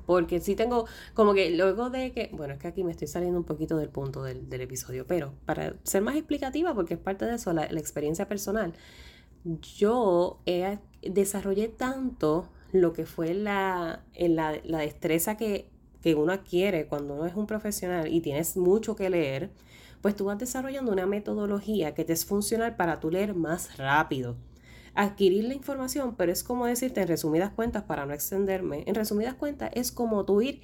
porque 0.08 0.40
sí 0.40 0.56
tengo, 0.56 0.86
como 1.14 1.36
que 1.36 1.52
luego 1.52 1.92
de 1.92 2.14
que, 2.14 2.32
bueno, 2.34 2.54
es 2.54 2.60
que 2.60 2.68
aquí 2.70 2.84
me 2.84 2.92
estoy 2.92 3.08
saliendo 3.08 3.38
un 3.38 3.44
poquito 3.44 3.78
del 3.78 3.90
punto 3.90 4.24
del, 4.24 4.48
episodio, 4.62 5.06
pero 5.06 5.34
para 5.46 5.76
ser 5.84 6.02
más 6.02 6.16
explicativa, 6.16 6.74
porque 6.74 6.96
es 6.96 7.00
parte 7.00 7.26
de 7.26 7.36
eso, 7.36 7.54
la, 7.54 7.66
experiencia 7.66 8.28
personal, 8.28 8.74
yo 9.78 10.40
desarrollé 11.04 11.68
tanto 11.68 12.50
lo 12.72 12.94
que 12.94 13.06
fue 13.06 13.34
la, 13.34 14.02
la, 14.18 14.60
la 14.64 14.78
destreza 14.80 15.36
que, 15.38 15.70
que 16.02 16.16
uno 16.16 16.32
adquiere 16.32 16.88
cuando 16.88 17.16
uno 17.16 17.26
es 17.26 17.36
un 17.36 17.46
profesional 17.46 18.08
y 18.08 18.22
tienes 18.22 18.56
mucho 18.56 18.96
que 18.96 19.10
leer, 19.10 19.52
pues 20.02 20.16
tú 20.16 20.26
vas 20.26 20.40
desarrollando 20.40 20.94
una 20.94 21.06
metodología 21.06 21.94
que 21.94 22.06
te 22.06 22.14
es 22.14 22.26
funcional 22.26 22.78
para 22.78 23.02
tú 23.02 23.12
leer 23.12 23.36
más 23.36 23.78
rápido. 23.78 24.38
Adquirir 24.98 25.46
la 25.46 25.54
información, 25.54 26.16
pero 26.18 26.32
es 26.32 26.44
como 26.44 26.66
decirte 26.66 27.02
en 27.02 27.08
resumidas 27.08 27.52
cuentas, 27.52 27.84
para 27.84 28.06
no 28.06 28.14
extenderme, 28.14 28.84
en 28.88 28.96
resumidas 28.96 29.36
cuentas 29.36 29.70
es 29.74 29.92
como 29.92 30.26
tú 30.26 30.42
ir 30.42 30.62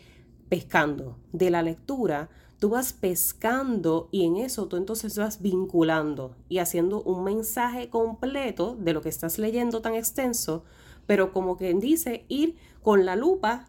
pescando 0.49 1.17
de 1.31 1.49
la 1.49 1.61
lectura 1.61 2.29
tú 2.63 2.69
vas 2.69 2.93
pescando 2.93 4.07
y 4.09 4.23
en 4.25 4.37
eso 4.37 4.69
tú 4.69 4.77
entonces 4.77 5.17
vas 5.17 5.41
vinculando 5.41 6.37
y 6.47 6.59
haciendo 6.59 7.03
un 7.03 7.25
mensaje 7.25 7.89
completo 7.89 8.77
de 8.79 8.93
lo 8.93 9.01
que 9.01 9.09
estás 9.09 9.37
leyendo 9.37 9.81
tan 9.81 9.95
extenso, 9.95 10.63
pero 11.05 11.33
como 11.33 11.57
quien 11.57 11.81
dice, 11.81 12.23
ir 12.29 12.55
con 12.81 13.05
la 13.05 13.17
lupa 13.17 13.67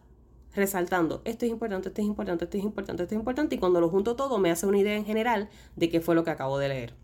resaltando, 0.54 1.22
esto 1.24 1.44
es 1.44 1.50
importante, 1.50 1.88
esto 1.88 2.02
es 2.02 2.06
importante, 2.06 2.44
esto 2.44 2.56
es 2.56 2.62
importante, 2.62 3.02
esto 3.02 3.16
es 3.16 3.18
importante, 3.18 3.56
y 3.56 3.58
cuando 3.58 3.80
lo 3.80 3.90
junto 3.90 4.14
todo 4.14 4.38
me 4.38 4.52
hace 4.52 4.64
una 4.64 4.78
idea 4.78 4.94
en 4.94 5.04
general 5.04 5.48
de 5.74 5.88
qué 5.88 6.00
fue 6.00 6.14
lo 6.14 6.22
que 6.22 6.30
acabo 6.30 6.58
de 6.58 6.68
leer. 6.68 6.94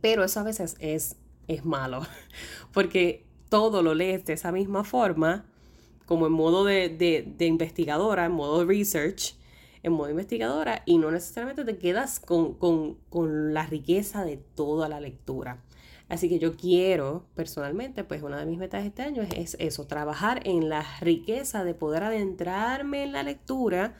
Pero 0.00 0.24
eso 0.24 0.40
a 0.40 0.44
veces 0.44 0.74
es, 0.78 1.18
es 1.48 1.64
malo, 1.64 2.02
porque 2.72 3.24
todo 3.48 3.82
lo 3.82 3.94
lees 3.94 4.24
de 4.24 4.32
esa 4.32 4.52
misma 4.52 4.84
forma, 4.84 5.46
como 6.06 6.26
en 6.26 6.32
modo 6.32 6.64
de, 6.64 6.88
de 6.88 7.46
investigadora, 7.46 8.26
en 8.26 8.32
modo 8.32 8.64
research, 8.64 9.36
en 9.84 9.92
modo 9.92 10.10
investigadora 10.10 10.82
y 10.86 10.98
no 10.98 11.10
necesariamente 11.10 11.64
te 11.64 11.76
quedas 11.76 12.18
con, 12.18 12.98
la 13.52 13.66
riqueza 13.66 14.24
de 14.24 14.38
toda 14.38 14.88
la 14.88 14.98
lectura. 14.98 15.62
Así 16.08 16.28
que 16.28 16.38
yo 16.38 16.56
quiero, 16.56 17.26
personalmente, 17.34 18.02
pues 18.02 18.22
una 18.22 18.38
de 18.38 18.46
mis 18.46 18.58
metas 18.58 18.84
este 18.84 19.02
año 19.02 19.22
es, 19.22 19.56
eso, 19.60 19.86
trabajar 19.86 20.40
en 20.46 20.68
la 20.68 20.84
riqueza 21.00 21.64
de 21.64 21.74
poder 21.74 22.02
adentrarme 22.02 23.04
en 23.04 23.12
la 23.12 23.22
lectura 23.22 23.94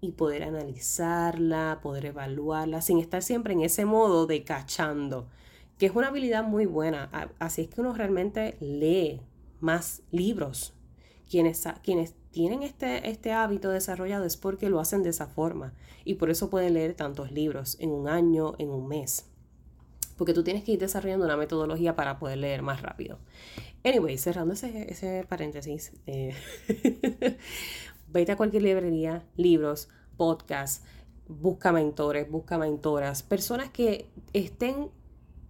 y 0.00 0.12
poder 0.12 0.42
analizarla, 0.42 1.80
poder 1.82 2.06
evaluarla, 2.06 2.80
sin 2.82 2.98
estar 2.98 3.22
siempre 3.22 3.52
en 3.52 3.60
ese 3.62 3.84
modo 3.84 4.26
de 4.26 4.42
cachando, 4.42 5.28
que 5.78 5.86
es 5.86 5.94
una 5.94 6.08
habilidad 6.08 6.44
muy 6.44 6.66
buena. 6.66 7.10
Así 7.38 7.62
es 7.62 7.68
que 7.68 7.80
uno 7.80 7.92
realmente 7.92 8.56
lee 8.60 9.20
más 9.60 10.02
libros. 10.10 10.74
Quienes, 11.28 11.64
quienes 11.82 12.14
tienen 12.30 12.62
este, 12.62 13.10
este 13.10 13.32
hábito 13.32 13.70
desarrollado 13.70 14.24
es 14.24 14.36
porque 14.36 14.68
lo 14.68 14.78
hacen 14.80 15.02
de 15.02 15.10
esa 15.10 15.26
forma 15.26 15.74
y 16.04 16.14
por 16.14 16.30
eso 16.30 16.50
pueden 16.50 16.74
leer 16.74 16.94
tantos 16.94 17.32
libros 17.32 17.76
en 17.80 17.90
un 17.90 18.08
año, 18.08 18.54
en 18.58 18.70
un 18.70 18.86
mes. 18.86 19.26
Porque 20.16 20.32
tú 20.32 20.44
tienes 20.44 20.64
que 20.64 20.72
ir 20.72 20.78
desarrollando 20.78 21.26
una 21.26 21.36
metodología 21.36 21.94
para 21.94 22.18
poder 22.18 22.38
leer 22.38 22.62
más 22.62 22.80
rápido. 22.80 23.18
Anyway, 23.84 24.16
cerrando 24.18 24.54
ese, 24.54 24.90
ese 24.90 25.26
paréntesis, 25.28 25.92
eh, 26.06 26.34
vete 28.08 28.32
a 28.32 28.36
cualquier 28.36 28.62
librería, 28.62 29.24
libros, 29.36 29.88
podcasts, 30.16 30.82
busca 31.28 31.72
mentores, 31.72 32.30
busca 32.30 32.56
mentoras, 32.56 33.22
personas 33.22 33.70
que 33.70 34.08
estén 34.32 34.90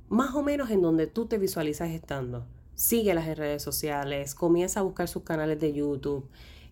más 0.08 0.34
o 0.34 0.42
menos 0.42 0.70
en 0.70 0.82
donde 0.82 1.06
tú 1.06 1.26
te 1.26 1.38
visualizas 1.38 1.90
estando. 1.90 2.46
Síguelas 2.74 3.26
en 3.26 3.36
redes 3.36 3.62
sociales, 3.62 4.34
comienza 4.34 4.80
a 4.80 4.82
buscar 4.82 5.08
sus 5.08 5.22
canales 5.22 5.58
de 5.60 5.72
YouTube. 5.72 6.28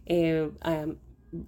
Eh, 0.07 0.51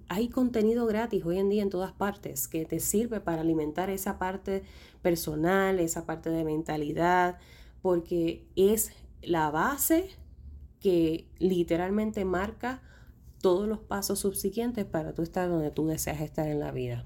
hay 0.09 0.29
contenido 0.29 0.85
gratis 0.85 1.23
hoy 1.25 1.37
en 1.37 1.49
día 1.49 1.63
en 1.63 1.69
todas 1.69 1.93
partes 1.93 2.47
que 2.47 2.65
te 2.65 2.79
sirve 2.79 3.19
para 3.19 3.41
alimentar 3.41 3.89
esa 3.89 4.17
parte 4.17 4.63
personal, 5.01 5.79
esa 5.79 6.05
parte 6.05 6.29
de 6.29 6.43
mentalidad, 6.43 7.37
porque 7.81 8.45
es 8.55 8.91
la 9.21 9.49
base 9.51 10.09
que 10.79 11.27
literalmente 11.39 12.25
marca 12.25 12.81
todos 13.41 13.67
los 13.67 13.79
pasos 13.79 14.19
subsiguientes 14.19 14.85
para 14.85 15.13
tú 15.13 15.21
estar 15.21 15.47
donde 15.47 15.71
tú 15.71 15.87
deseas 15.87 16.21
estar 16.21 16.47
en 16.47 16.59
la 16.59 16.71
vida. 16.71 17.05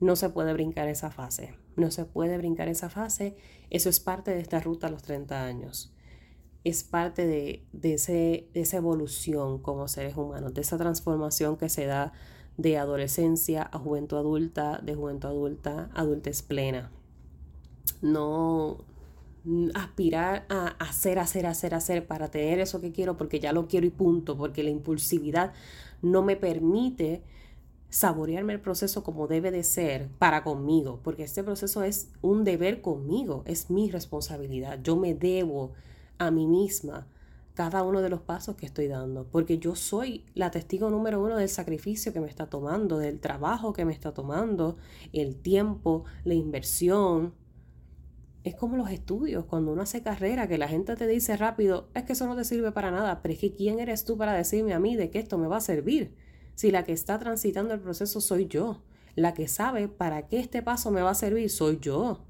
No 0.00 0.16
se 0.16 0.28
puede 0.28 0.52
brincar 0.52 0.88
esa 0.88 1.10
fase, 1.10 1.54
no 1.76 1.90
se 1.90 2.04
puede 2.04 2.38
brincar 2.38 2.68
esa 2.68 2.88
fase, 2.88 3.36
eso 3.70 3.88
es 3.88 4.00
parte 4.00 4.30
de 4.32 4.40
esta 4.40 4.60
ruta 4.60 4.86
a 4.86 4.90
los 4.90 5.02
30 5.02 5.44
años 5.44 5.94
es 6.64 6.82
parte 6.82 7.26
de, 7.26 7.62
ese, 7.82 8.48
de 8.54 8.60
esa 8.62 8.78
evolución 8.78 9.58
como 9.58 9.86
seres 9.86 10.16
humanos, 10.16 10.54
de 10.54 10.62
esa 10.62 10.78
transformación 10.78 11.58
que 11.58 11.68
se 11.68 11.84
da 11.84 12.12
de 12.56 12.78
adolescencia 12.78 13.68
a 13.70 13.78
juventud 13.78 14.16
adulta, 14.16 14.80
de 14.82 14.94
juventud 14.94 15.28
adulta 15.28 15.90
a 15.94 16.00
adultez 16.00 16.42
plena. 16.42 16.90
No 18.00 18.78
aspirar 19.74 20.46
a 20.48 20.68
hacer, 20.78 21.18
hacer, 21.18 21.44
hacer, 21.44 21.74
hacer 21.74 22.06
para 22.06 22.30
tener 22.30 22.60
eso 22.60 22.80
que 22.80 22.92
quiero 22.92 23.18
porque 23.18 23.40
ya 23.40 23.52
lo 23.52 23.68
quiero 23.68 23.86
y 23.86 23.90
punto, 23.90 24.38
porque 24.38 24.62
la 24.62 24.70
impulsividad 24.70 25.52
no 26.00 26.22
me 26.22 26.36
permite 26.36 27.22
saborearme 27.94 28.54
el 28.54 28.60
proceso 28.60 29.04
como 29.04 29.28
debe 29.28 29.52
de 29.52 29.62
ser 29.62 30.08
para 30.18 30.42
conmigo, 30.42 30.98
porque 31.04 31.22
este 31.22 31.44
proceso 31.44 31.84
es 31.84 32.10
un 32.22 32.42
deber 32.42 32.82
conmigo, 32.82 33.44
es 33.46 33.70
mi 33.70 33.88
responsabilidad, 33.88 34.80
yo 34.82 34.96
me 34.96 35.14
debo 35.14 35.74
a 36.18 36.32
mí 36.32 36.48
misma 36.48 37.06
cada 37.54 37.84
uno 37.84 38.02
de 38.02 38.08
los 38.08 38.20
pasos 38.20 38.56
que 38.56 38.66
estoy 38.66 38.88
dando, 38.88 39.28
porque 39.30 39.58
yo 39.58 39.76
soy 39.76 40.24
la 40.34 40.50
testigo 40.50 40.90
número 40.90 41.22
uno 41.22 41.36
del 41.36 41.48
sacrificio 41.48 42.12
que 42.12 42.18
me 42.18 42.26
está 42.26 42.46
tomando, 42.46 42.98
del 42.98 43.20
trabajo 43.20 43.72
que 43.72 43.84
me 43.84 43.92
está 43.92 44.12
tomando, 44.12 44.76
el 45.12 45.36
tiempo, 45.36 46.02
la 46.24 46.34
inversión. 46.34 47.32
Es 48.42 48.56
como 48.56 48.76
los 48.76 48.90
estudios, 48.90 49.44
cuando 49.44 49.70
uno 49.70 49.82
hace 49.82 50.02
carrera, 50.02 50.48
que 50.48 50.58
la 50.58 50.66
gente 50.66 50.96
te 50.96 51.06
dice 51.06 51.36
rápido, 51.36 51.90
es 51.94 52.02
que 52.02 52.14
eso 52.14 52.26
no 52.26 52.34
te 52.34 52.42
sirve 52.42 52.72
para 52.72 52.90
nada, 52.90 53.22
pero 53.22 53.34
es 53.34 53.38
que 53.38 53.54
¿quién 53.54 53.78
eres 53.78 54.04
tú 54.04 54.18
para 54.18 54.32
decirme 54.32 54.74
a 54.74 54.80
mí 54.80 54.96
de 54.96 55.10
que 55.10 55.20
esto 55.20 55.38
me 55.38 55.46
va 55.46 55.58
a 55.58 55.60
servir? 55.60 56.23
Si 56.54 56.70
la 56.70 56.84
que 56.84 56.92
está 56.92 57.18
transitando 57.18 57.74
el 57.74 57.80
proceso 57.80 58.20
soy 58.20 58.46
yo, 58.46 58.82
la 59.16 59.34
que 59.34 59.48
sabe 59.48 59.88
para 59.88 60.26
qué 60.26 60.38
este 60.38 60.62
paso 60.62 60.90
me 60.90 61.02
va 61.02 61.10
a 61.10 61.14
servir 61.14 61.50
soy 61.50 61.78
yo. 61.80 62.20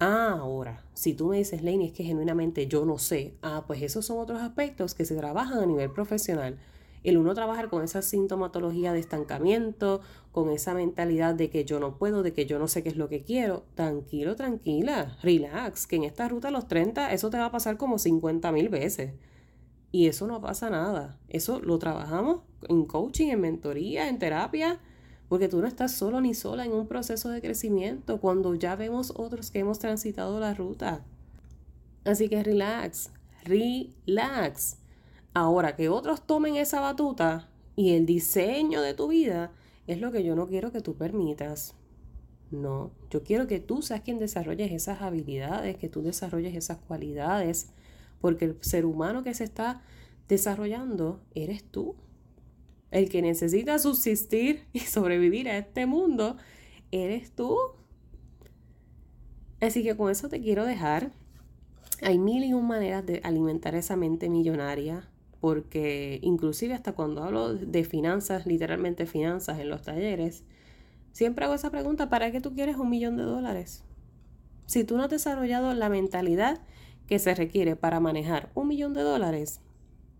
Ah, 0.00 0.36
ahora, 0.40 0.84
si 0.94 1.14
tú 1.14 1.28
me 1.28 1.38
dices, 1.38 1.62
Laney, 1.62 1.86
es 1.86 1.92
que 1.92 2.04
genuinamente 2.04 2.66
yo 2.66 2.84
no 2.84 2.98
sé, 2.98 3.36
ah, 3.42 3.64
pues 3.66 3.80
esos 3.82 4.04
son 4.04 4.18
otros 4.18 4.40
aspectos 4.40 4.94
que 4.94 5.04
se 5.04 5.16
trabajan 5.16 5.58
a 5.58 5.66
nivel 5.66 5.90
profesional. 5.90 6.58
El 7.04 7.18
uno 7.18 7.34
trabajar 7.34 7.68
con 7.68 7.84
esa 7.84 8.00
sintomatología 8.00 8.92
de 8.94 8.98
estancamiento, 8.98 10.00
con 10.32 10.48
esa 10.48 10.72
mentalidad 10.72 11.34
de 11.34 11.50
que 11.50 11.64
yo 11.66 11.78
no 11.78 11.98
puedo, 11.98 12.22
de 12.22 12.32
que 12.32 12.46
yo 12.46 12.58
no 12.58 12.66
sé 12.66 12.82
qué 12.82 12.88
es 12.88 12.96
lo 12.96 13.10
que 13.10 13.22
quiero. 13.22 13.64
Tranquilo, 13.74 14.36
tranquila, 14.36 15.18
relax, 15.22 15.86
que 15.86 15.96
en 15.96 16.04
esta 16.04 16.28
ruta 16.28 16.48
a 16.48 16.50
los 16.50 16.66
30 16.66 17.12
eso 17.12 17.28
te 17.28 17.36
va 17.36 17.46
a 17.46 17.52
pasar 17.52 17.76
como 17.76 17.98
50 17.98 18.50
mil 18.52 18.70
veces. 18.70 19.12
Y 19.94 20.08
eso 20.08 20.26
no 20.26 20.40
pasa 20.40 20.70
nada. 20.70 21.20
Eso 21.28 21.60
lo 21.60 21.78
trabajamos 21.78 22.40
en 22.68 22.84
coaching, 22.84 23.28
en 23.28 23.40
mentoría, 23.40 24.08
en 24.08 24.18
terapia 24.18 24.80
porque 25.28 25.46
tú 25.46 25.60
no 25.60 25.68
estás 25.68 25.92
solo 25.92 26.20
ni 26.20 26.34
sola 26.34 26.64
en 26.64 26.72
un 26.72 26.88
proceso 26.88 27.28
de 27.28 27.40
crecimiento 27.40 28.20
cuando 28.20 28.56
ya 28.56 28.74
vemos 28.74 29.12
otros 29.14 29.52
que 29.52 29.60
hemos 29.60 29.78
transitado 29.78 30.40
la 30.40 30.52
ruta. 30.52 31.04
Así 32.04 32.28
que 32.28 32.42
relax, 32.42 33.12
relax. 33.44 34.78
Ahora 35.32 35.76
que 35.76 35.88
otros 35.88 36.26
tomen 36.26 36.56
esa 36.56 36.80
batuta 36.80 37.48
y 37.76 37.92
el 37.92 38.04
diseño 38.04 38.82
de 38.82 38.94
tu 38.94 39.06
vida 39.06 39.52
es 39.86 40.00
lo 40.00 40.10
que 40.10 40.24
yo 40.24 40.34
no 40.34 40.48
quiero 40.48 40.72
que 40.72 40.80
tú 40.80 40.96
permitas. 40.96 41.76
No, 42.50 42.90
yo 43.10 43.22
quiero 43.22 43.46
que 43.46 43.60
tú 43.60 43.80
seas 43.80 44.00
quien 44.00 44.18
desarrolles 44.18 44.72
esas 44.72 45.02
habilidades, 45.02 45.76
que 45.76 45.88
tú 45.88 46.02
desarrolles 46.02 46.56
esas 46.56 46.78
cualidades, 46.78 47.68
porque 48.24 48.46
el 48.46 48.56
ser 48.62 48.86
humano 48.86 49.22
que 49.22 49.34
se 49.34 49.44
está 49.44 49.82
desarrollando 50.28 51.20
eres 51.34 51.62
tú. 51.62 51.94
El 52.90 53.10
que 53.10 53.20
necesita 53.20 53.78
subsistir 53.78 54.64
y 54.72 54.78
sobrevivir 54.78 55.46
a 55.50 55.58
este 55.58 55.84
mundo 55.84 56.38
eres 56.90 57.32
tú. 57.32 57.54
Así 59.60 59.82
que 59.82 59.94
con 59.94 60.10
eso 60.10 60.30
te 60.30 60.40
quiero 60.40 60.64
dejar. 60.64 61.12
Hay 62.00 62.18
mil 62.18 62.44
y 62.44 62.54
un 62.54 62.66
maneras 62.66 63.04
de 63.04 63.20
alimentar 63.24 63.74
esa 63.74 63.94
mente 63.94 64.30
millonaria, 64.30 65.06
porque 65.38 66.18
inclusive 66.22 66.72
hasta 66.72 66.92
cuando 66.92 67.24
hablo 67.24 67.52
de 67.52 67.84
finanzas, 67.84 68.46
literalmente 68.46 69.04
finanzas 69.04 69.58
en 69.58 69.68
los 69.68 69.82
talleres, 69.82 70.44
siempre 71.12 71.44
hago 71.44 71.52
esa 71.52 71.70
pregunta, 71.70 72.08
¿para 72.08 72.32
qué 72.32 72.40
tú 72.40 72.54
quieres 72.54 72.78
un 72.78 72.88
millón 72.88 73.18
de 73.18 73.24
dólares? 73.24 73.84
Si 74.64 74.82
tú 74.82 74.96
no 74.96 75.02
has 75.02 75.10
desarrollado 75.10 75.74
la 75.74 75.90
mentalidad 75.90 76.62
que 77.06 77.18
se 77.18 77.34
requiere 77.34 77.76
para 77.76 78.00
manejar 78.00 78.50
un 78.54 78.68
millón 78.68 78.94
de 78.94 79.02
dólares, 79.02 79.60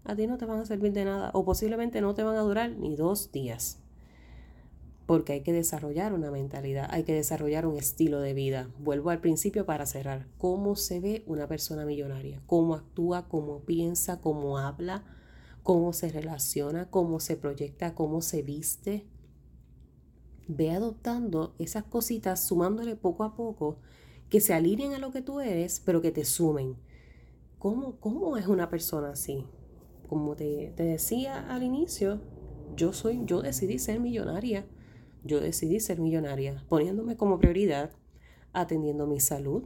a 0.05 0.14
ti 0.14 0.27
no 0.27 0.37
te 0.37 0.44
van 0.44 0.61
a 0.61 0.66
servir 0.66 0.92
de 0.92 1.05
nada 1.05 1.31
o 1.33 1.44
posiblemente 1.44 2.01
no 2.01 2.14
te 2.14 2.23
van 2.23 2.37
a 2.37 2.40
durar 2.40 2.70
ni 2.70 2.94
dos 2.94 3.33
días. 3.33 3.81
Porque 5.07 5.35
hay 5.35 5.40
que 5.42 5.53
desarrollar 5.53 6.12
una 6.14 6.31
mentalidad, 6.31 6.88
hay 6.90 7.05
que 7.05 7.14
desarrollar 7.14 7.66
un 7.66 7.77
estilo 7.77 8.20
de 8.20 8.33
vida. 8.33 8.70
Vuelvo 8.79 9.11
al 9.11 9.20
principio 9.20 9.66
para 9.66 9.85
cerrar. 9.85 10.27
¿Cómo 10.38 10.77
se 10.77 11.01
ve 11.01 11.25
una 11.27 11.47
persona 11.47 11.85
millonaria? 11.85 12.40
¿Cómo 12.47 12.75
actúa? 12.75 13.29
¿Cómo 13.29 13.61
piensa? 13.61 14.20
¿Cómo 14.20 14.59
habla? 14.59 15.05
¿Cómo 15.62 15.92
se 15.92 16.11
relaciona? 16.11 16.90
¿Cómo 16.90 17.20
se 17.20 17.37
proyecta? 17.37 17.94
¿Cómo 17.94 18.23
se 18.23 18.42
viste? 18.42 19.07
Ve 20.49 20.70
adoptando 20.70 21.55
esas 21.59 21.85
cositas, 21.85 22.47
sumándole 22.47 22.97
poco 22.97 23.25
a 23.25 23.35
poco, 23.35 23.79
que 24.28 24.40
se 24.40 24.54
alineen 24.54 24.94
a 24.94 24.98
lo 24.98 25.12
que 25.12 25.22
tú 25.22 25.40
eres, 25.40 25.80
pero 25.84 26.02
que 26.02 26.12
te 26.12 26.24
sumen. 26.24 26.76
¿Cómo, 27.58 27.96
cómo 28.00 28.37
es 28.37 28.46
una 28.46 28.68
persona 28.68 29.10
así? 29.10 29.46
como 30.08 30.37
te, 30.37 30.72
decía 30.76 31.52
al 31.52 31.62
inicio, 31.62 32.20
yo 32.76 32.92
soy, 32.92 33.22
yo 33.24 33.42
decidí 33.42 33.78
ser 33.78 34.00
millonaria. 34.00 34.66
Yo 35.24 35.40
decidí 35.40 35.80
ser 35.80 36.00
millonaria, 36.00 36.64
poniéndome 36.68 37.16
como 37.16 37.38
prioridad, 37.38 37.90
atendiendo 38.52 39.06
mi 39.06 39.20
salud, 39.20 39.64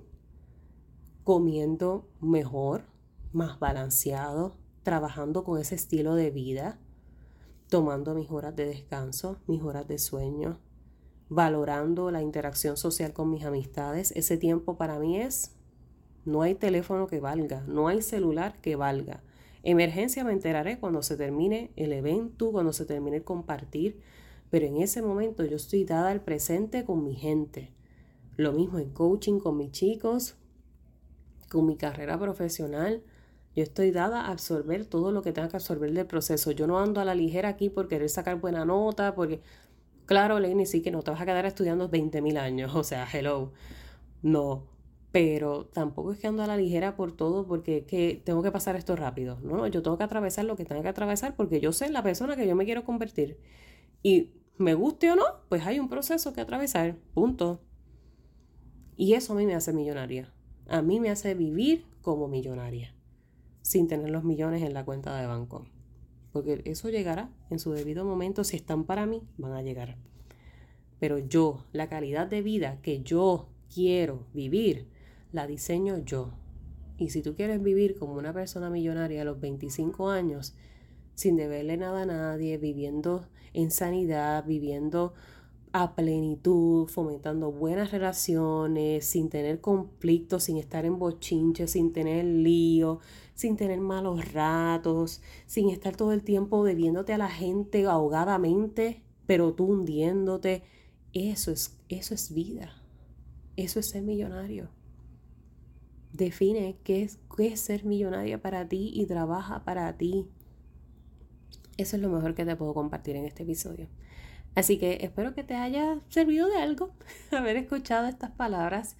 comiendo 1.24 2.08
mejor, 2.20 2.84
más 3.32 3.58
balanceado, 3.58 4.56
trabajando 4.84 5.42
con 5.42 5.60
ese 5.60 5.74
estilo 5.74 6.14
de 6.14 6.30
vida, 6.30 6.78
tomando 7.68 8.14
mis 8.14 8.30
horas 8.30 8.54
de 8.54 8.66
descanso, 8.66 9.40
mis 9.48 9.60
horas 9.60 9.88
de 9.88 9.98
sueño, 9.98 10.60
valorando 11.28 12.10
la 12.10 12.22
interacción 12.22 12.76
social 12.76 13.12
con 13.12 13.30
mis 13.30 13.44
amistades. 13.44 14.12
Ese 14.12 14.36
tiempo 14.36 14.76
para 14.76 14.98
mí 14.98 15.20
es, 15.20 15.52
no 16.24 16.42
hay 16.42 16.54
teléfono 16.54 17.06
que 17.06 17.20
valga, 17.20 17.62
no 17.66 17.88
hay 17.88 18.02
celular 18.02 18.60
que 18.60 18.76
valga. 18.76 19.22
Emergencia 19.62 20.24
me 20.24 20.32
enteraré 20.32 20.78
cuando 20.78 21.02
se 21.02 21.16
termine 21.16 21.70
el 21.76 21.92
evento, 21.92 22.52
cuando 22.52 22.72
se 22.72 22.86
termine 22.86 23.18
el 23.18 23.24
compartir, 23.24 24.00
pero 24.50 24.66
en 24.66 24.78
ese 24.78 25.02
momento 25.02 25.44
yo 25.44 25.56
estoy 25.56 25.84
dada 25.84 26.10
al 26.10 26.22
presente 26.22 26.84
con 26.84 27.04
mi 27.04 27.14
gente. 27.14 27.72
Lo 28.36 28.52
mismo 28.52 28.78
en 28.78 28.90
coaching 28.90 29.40
con 29.40 29.56
mis 29.56 29.72
chicos, 29.72 30.36
con 31.50 31.66
mi 31.66 31.76
carrera 31.76 32.18
profesional. 32.18 33.02
Yo 33.54 33.62
estoy 33.62 33.90
dada 33.90 34.22
a 34.22 34.30
absorber 34.30 34.86
todo 34.86 35.10
lo 35.10 35.22
que 35.22 35.32
tenga 35.32 35.48
que 35.48 35.56
absorber 35.56 35.92
del 35.92 36.06
proceso. 36.06 36.52
Yo 36.52 36.66
no 36.66 36.78
ando 36.78 37.00
a 37.00 37.04
la 37.04 37.14
ligera 37.14 37.48
aquí 37.48 37.68
por 37.68 37.88
querer 37.88 38.08
sacar 38.08 38.40
buena 38.40 38.64
nota, 38.64 39.14
porque, 39.14 39.40
claro, 40.08 40.40
Lenny, 40.40 40.66
sí 40.66 40.82
que 40.82 40.90
no 40.90 41.02
te 41.02 41.10
vas 41.10 41.20
a 41.20 41.26
quedar 41.26 41.44
estudiando 41.44 41.90
20.000 41.90 42.38
años, 42.38 42.74
o 42.74 42.82
sea, 42.82 43.06
hello. 43.12 43.52
No, 44.22 44.66
pero 45.12 45.66
tampoco 45.66 46.12
es 46.12 46.18
que 46.18 46.26
ando 46.26 46.42
a 46.42 46.46
la 46.46 46.56
ligera 46.56 46.96
por 46.96 47.12
todo 47.12 47.46
porque 47.46 47.84
que 47.84 48.20
tengo 48.24 48.42
que 48.42 48.50
pasar 48.50 48.74
esto 48.74 48.96
rápido. 48.96 49.38
No, 49.42 49.58
no, 49.58 49.66
yo 49.66 49.82
tengo 49.82 49.98
que 49.98 50.04
atravesar 50.04 50.46
lo 50.46 50.56
que 50.56 50.64
tenga 50.64 50.82
que 50.82 50.88
atravesar 50.88 51.36
porque 51.36 51.60
yo 51.60 51.72
sé 51.72 51.90
la 51.90 52.02
persona 52.02 52.36
que 52.36 52.48
yo 52.48 52.56
me 52.56 52.64
quiero 52.64 52.84
convertir. 52.84 53.38
Y 54.02 54.30
me 54.56 54.74
guste 54.74 55.10
o 55.10 55.16
no, 55.16 55.24
pues 55.50 55.66
hay 55.66 55.78
un 55.78 55.88
proceso 55.90 56.32
que 56.32 56.40
atravesar, 56.40 56.96
punto. 57.14 57.60
Y 58.96 59.12
eso 59.12 59.34
a 59.34 59.36
mí 59.36 59.46
me 59.46 59.54
hace 59.54 59.72
millonaria. 59.72 60.32
A 60.68 60.82
mí 60.82 61.00
me 61.00 61.10
hace 61.10 61.34
vivir 61.34 61.84
como 62.00 62.28
millonaria, 62.28 62.94
sin 63.60 63.88
tener 63.88 64.10
los 64.10 64.24
millones 64.24 64.62
en 64.62 64.72
la 64.72 64.84
cuenta 64.84 65.16
de 65.20 65.26
banco. 65.26 65.66
Porque 66.32 66.62
eso 66.64 66.90
llegará 66.90 67.30
en 67.50 67.58
su 67.58 67.72
debido 67.72 68.04
momento, 68.04 68.44
si 68.44 68.56
están 68.56 68.84
para 68.84 69.06
mí, 69.06 69.22
van 69.38 69.52
a 69.52 69.62
llegar. 69.62 69.96
Pero 70.98 71.18
yo, 71.18 71.64
la 71.72 71.88
calidad 71.88 72.26
de 72.26 72.42
vida 72.42 72.78
que 72.82 73.02
yo 73.02 73.48
quiero 73.72 74.26
vivir, 74.34 74.86
la 75.32 75.46
diseño 75.46 75.98
yo. 75.98 76.32
Y 76.96 77.10
si 77.10 77.22
tú 77.22 77.34
quieres 77.34 77.62
vivir 77.62 77.96
como 77.96 78.14
una 78.14 78.32
persona 78.32 78.70
millonaria 78.70 79.22
a 79.22 79.24
los 79.24 79.40
25 79.40 80.10
años, 80.10 80.54
sin 81.14 81.36
deberle 81.36 81.76
nada 81.76 82.02
a 82.02 82.06
nadie, 82.06 82.58
viviendo 82.58 83.28
en 83.52 83.70
sanidad, 83.70 84.44
viviendo 84.44 85.14
a 85.72 85.94
plenitud, 85.94 86.88
fomentando 86.88 87.52
buenas 87.52 87.90
relaciones, 87.90 89.04
sin 89.04 89.28
tener 89.28 89.60
conflictos, 89.60 90.44
sin 90.44 90.56
estar 90.56 90.84
en 90.84 90.98
bochinche, 90.98 91.66
sin 91.66 91.92
tener 91.92 92.24
lío, 92.24 93.00
sin 93.34 93.56
tener 93.56 93.80
malos 93.80 94.32
ratos, 94.32 95.22
sin 95.46 95.70
estar 95.70 95.96
todo 95.96 96.12
el 96.12 96.22
tiempo 96.22 96.64
debiéndote 96.64 97.12
a 97.12 97.18
la 97.18 97.28
gente 97.28 97.86
ahogadamente, 97.86 99.02
pero 99.26 99.54
tú 99.54 99.66
hundiéndote. 99.66 100.62
Eso 101.12 101.50
es, 101.50 101.76
eso 101.88 102.14
es 102.14 102.32
vida. 102.32 102.82
Eso 103.56 103.80
es 103.80 103.90
ser 103.90 104.02
millonario. 104.02 104.70
Define 106.12 106.78
qué 106.84 107.02
es, 107.02 107.18
qué 107.36 107.48
es 107.48 107.60
ser 107.60 107.84
millonaria 107.84 108.40
para 108.40 108.68
ti 108.68 108.90
y 108.94 109.06
trabaja 109.06 109.64
para 109.64 109.96
ti. 109.96 110.26
Eso 111.76 111.96
es 111.96 112.02
lo 112.02 112.08
mejor 112.08 112.34
que 112.34 112.44
te 112.44 112.56
puedo 112.56 112.74
compartir 112.74 113.16
en 113.16 113.24
este 113.24 113.44
episodio. 113.44 113.88
Así 114.58 114.76
que 114.76 114.98
espero 115.02 115.34
que 115.34 115.44
te 115.44 115.54
haya 115.54 116.00
servido 116.08 116.48
de 116.48 116.56
algo 116.56 116.90
haber 117.30 117.56
escuchado 117.56 118.08
estas 118.08 118.32
palabras 118.32 118.96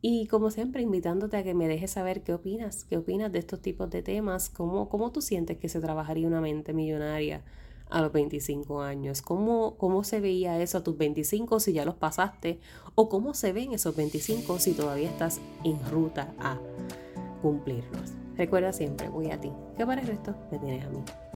y 0.00 0.28
como 0.28 0.52
siempre 0.52 0.80
invitándote 0.80 1.36
a 1.38 1.42
que 1.42 1.54
me 1.54 1.66
dejes 1.66 1.90
saber 1.90 2.22
qué 2.22 2.32
opinas, 2.32 2.84
qué 2.84 2.98
opinas 2.98 3.32
de 3.32 3.40
estos 3.40 3.60
tipos 3.60 3.90
de 3.90 4.04
temas, 4.04 4.48
cómo, 4.48 4.88
cómo 4.88 5.10
tú 5.10 5.20
sientes 5.20 5.58
que 5.58 5.68
se 5.68 5.80
trabajaría 5.80 6.28
una 6.28 6.40
mente 6.40 6.72
millonaria 6.72 7.42
a 7.90 8.00
los 8.00 8.12
25 8.12 8.80
años, 8.82 9.22
¿Cómo, 9.22 9.76
cómo 9.76 10.04
se 10.04 10.20
veía 10.20 10.62
eso 10.62 10.78
a 10.78 10.84
tus 10.84 10.96
25 10.96 11.58
si 11.58 11.72
ya 11.72 11.84
los 11.84 11.96
pasaste 11.96 12.60
o 12.94 13.08
cómo 13.08 13.34
se 13.34 13.52
ven 13.52 13.72
esos 13.72 13.96
25 13.96 14.60
si 14.60 14.72
todavía 14.72 15.10
estás 15.10 15.40
en 15.64 15.84
ruta 15.90 16.32
a 16.38 16.60
cumplirlos. 17.42 18.12
Recuerda 18.36 18.72
siempre, 18.72 19.08
voy 19.08 19.32
a 19.32 19.40
ti, 19.40 19.50
que 19.76 19.84
para 19.84 20.00
el 20.00 20.06
resto 20.06 20.36
me 20.52 20.60
tienes 20.60 20.84
a 20.84 20.90
mí. 20.90 21.02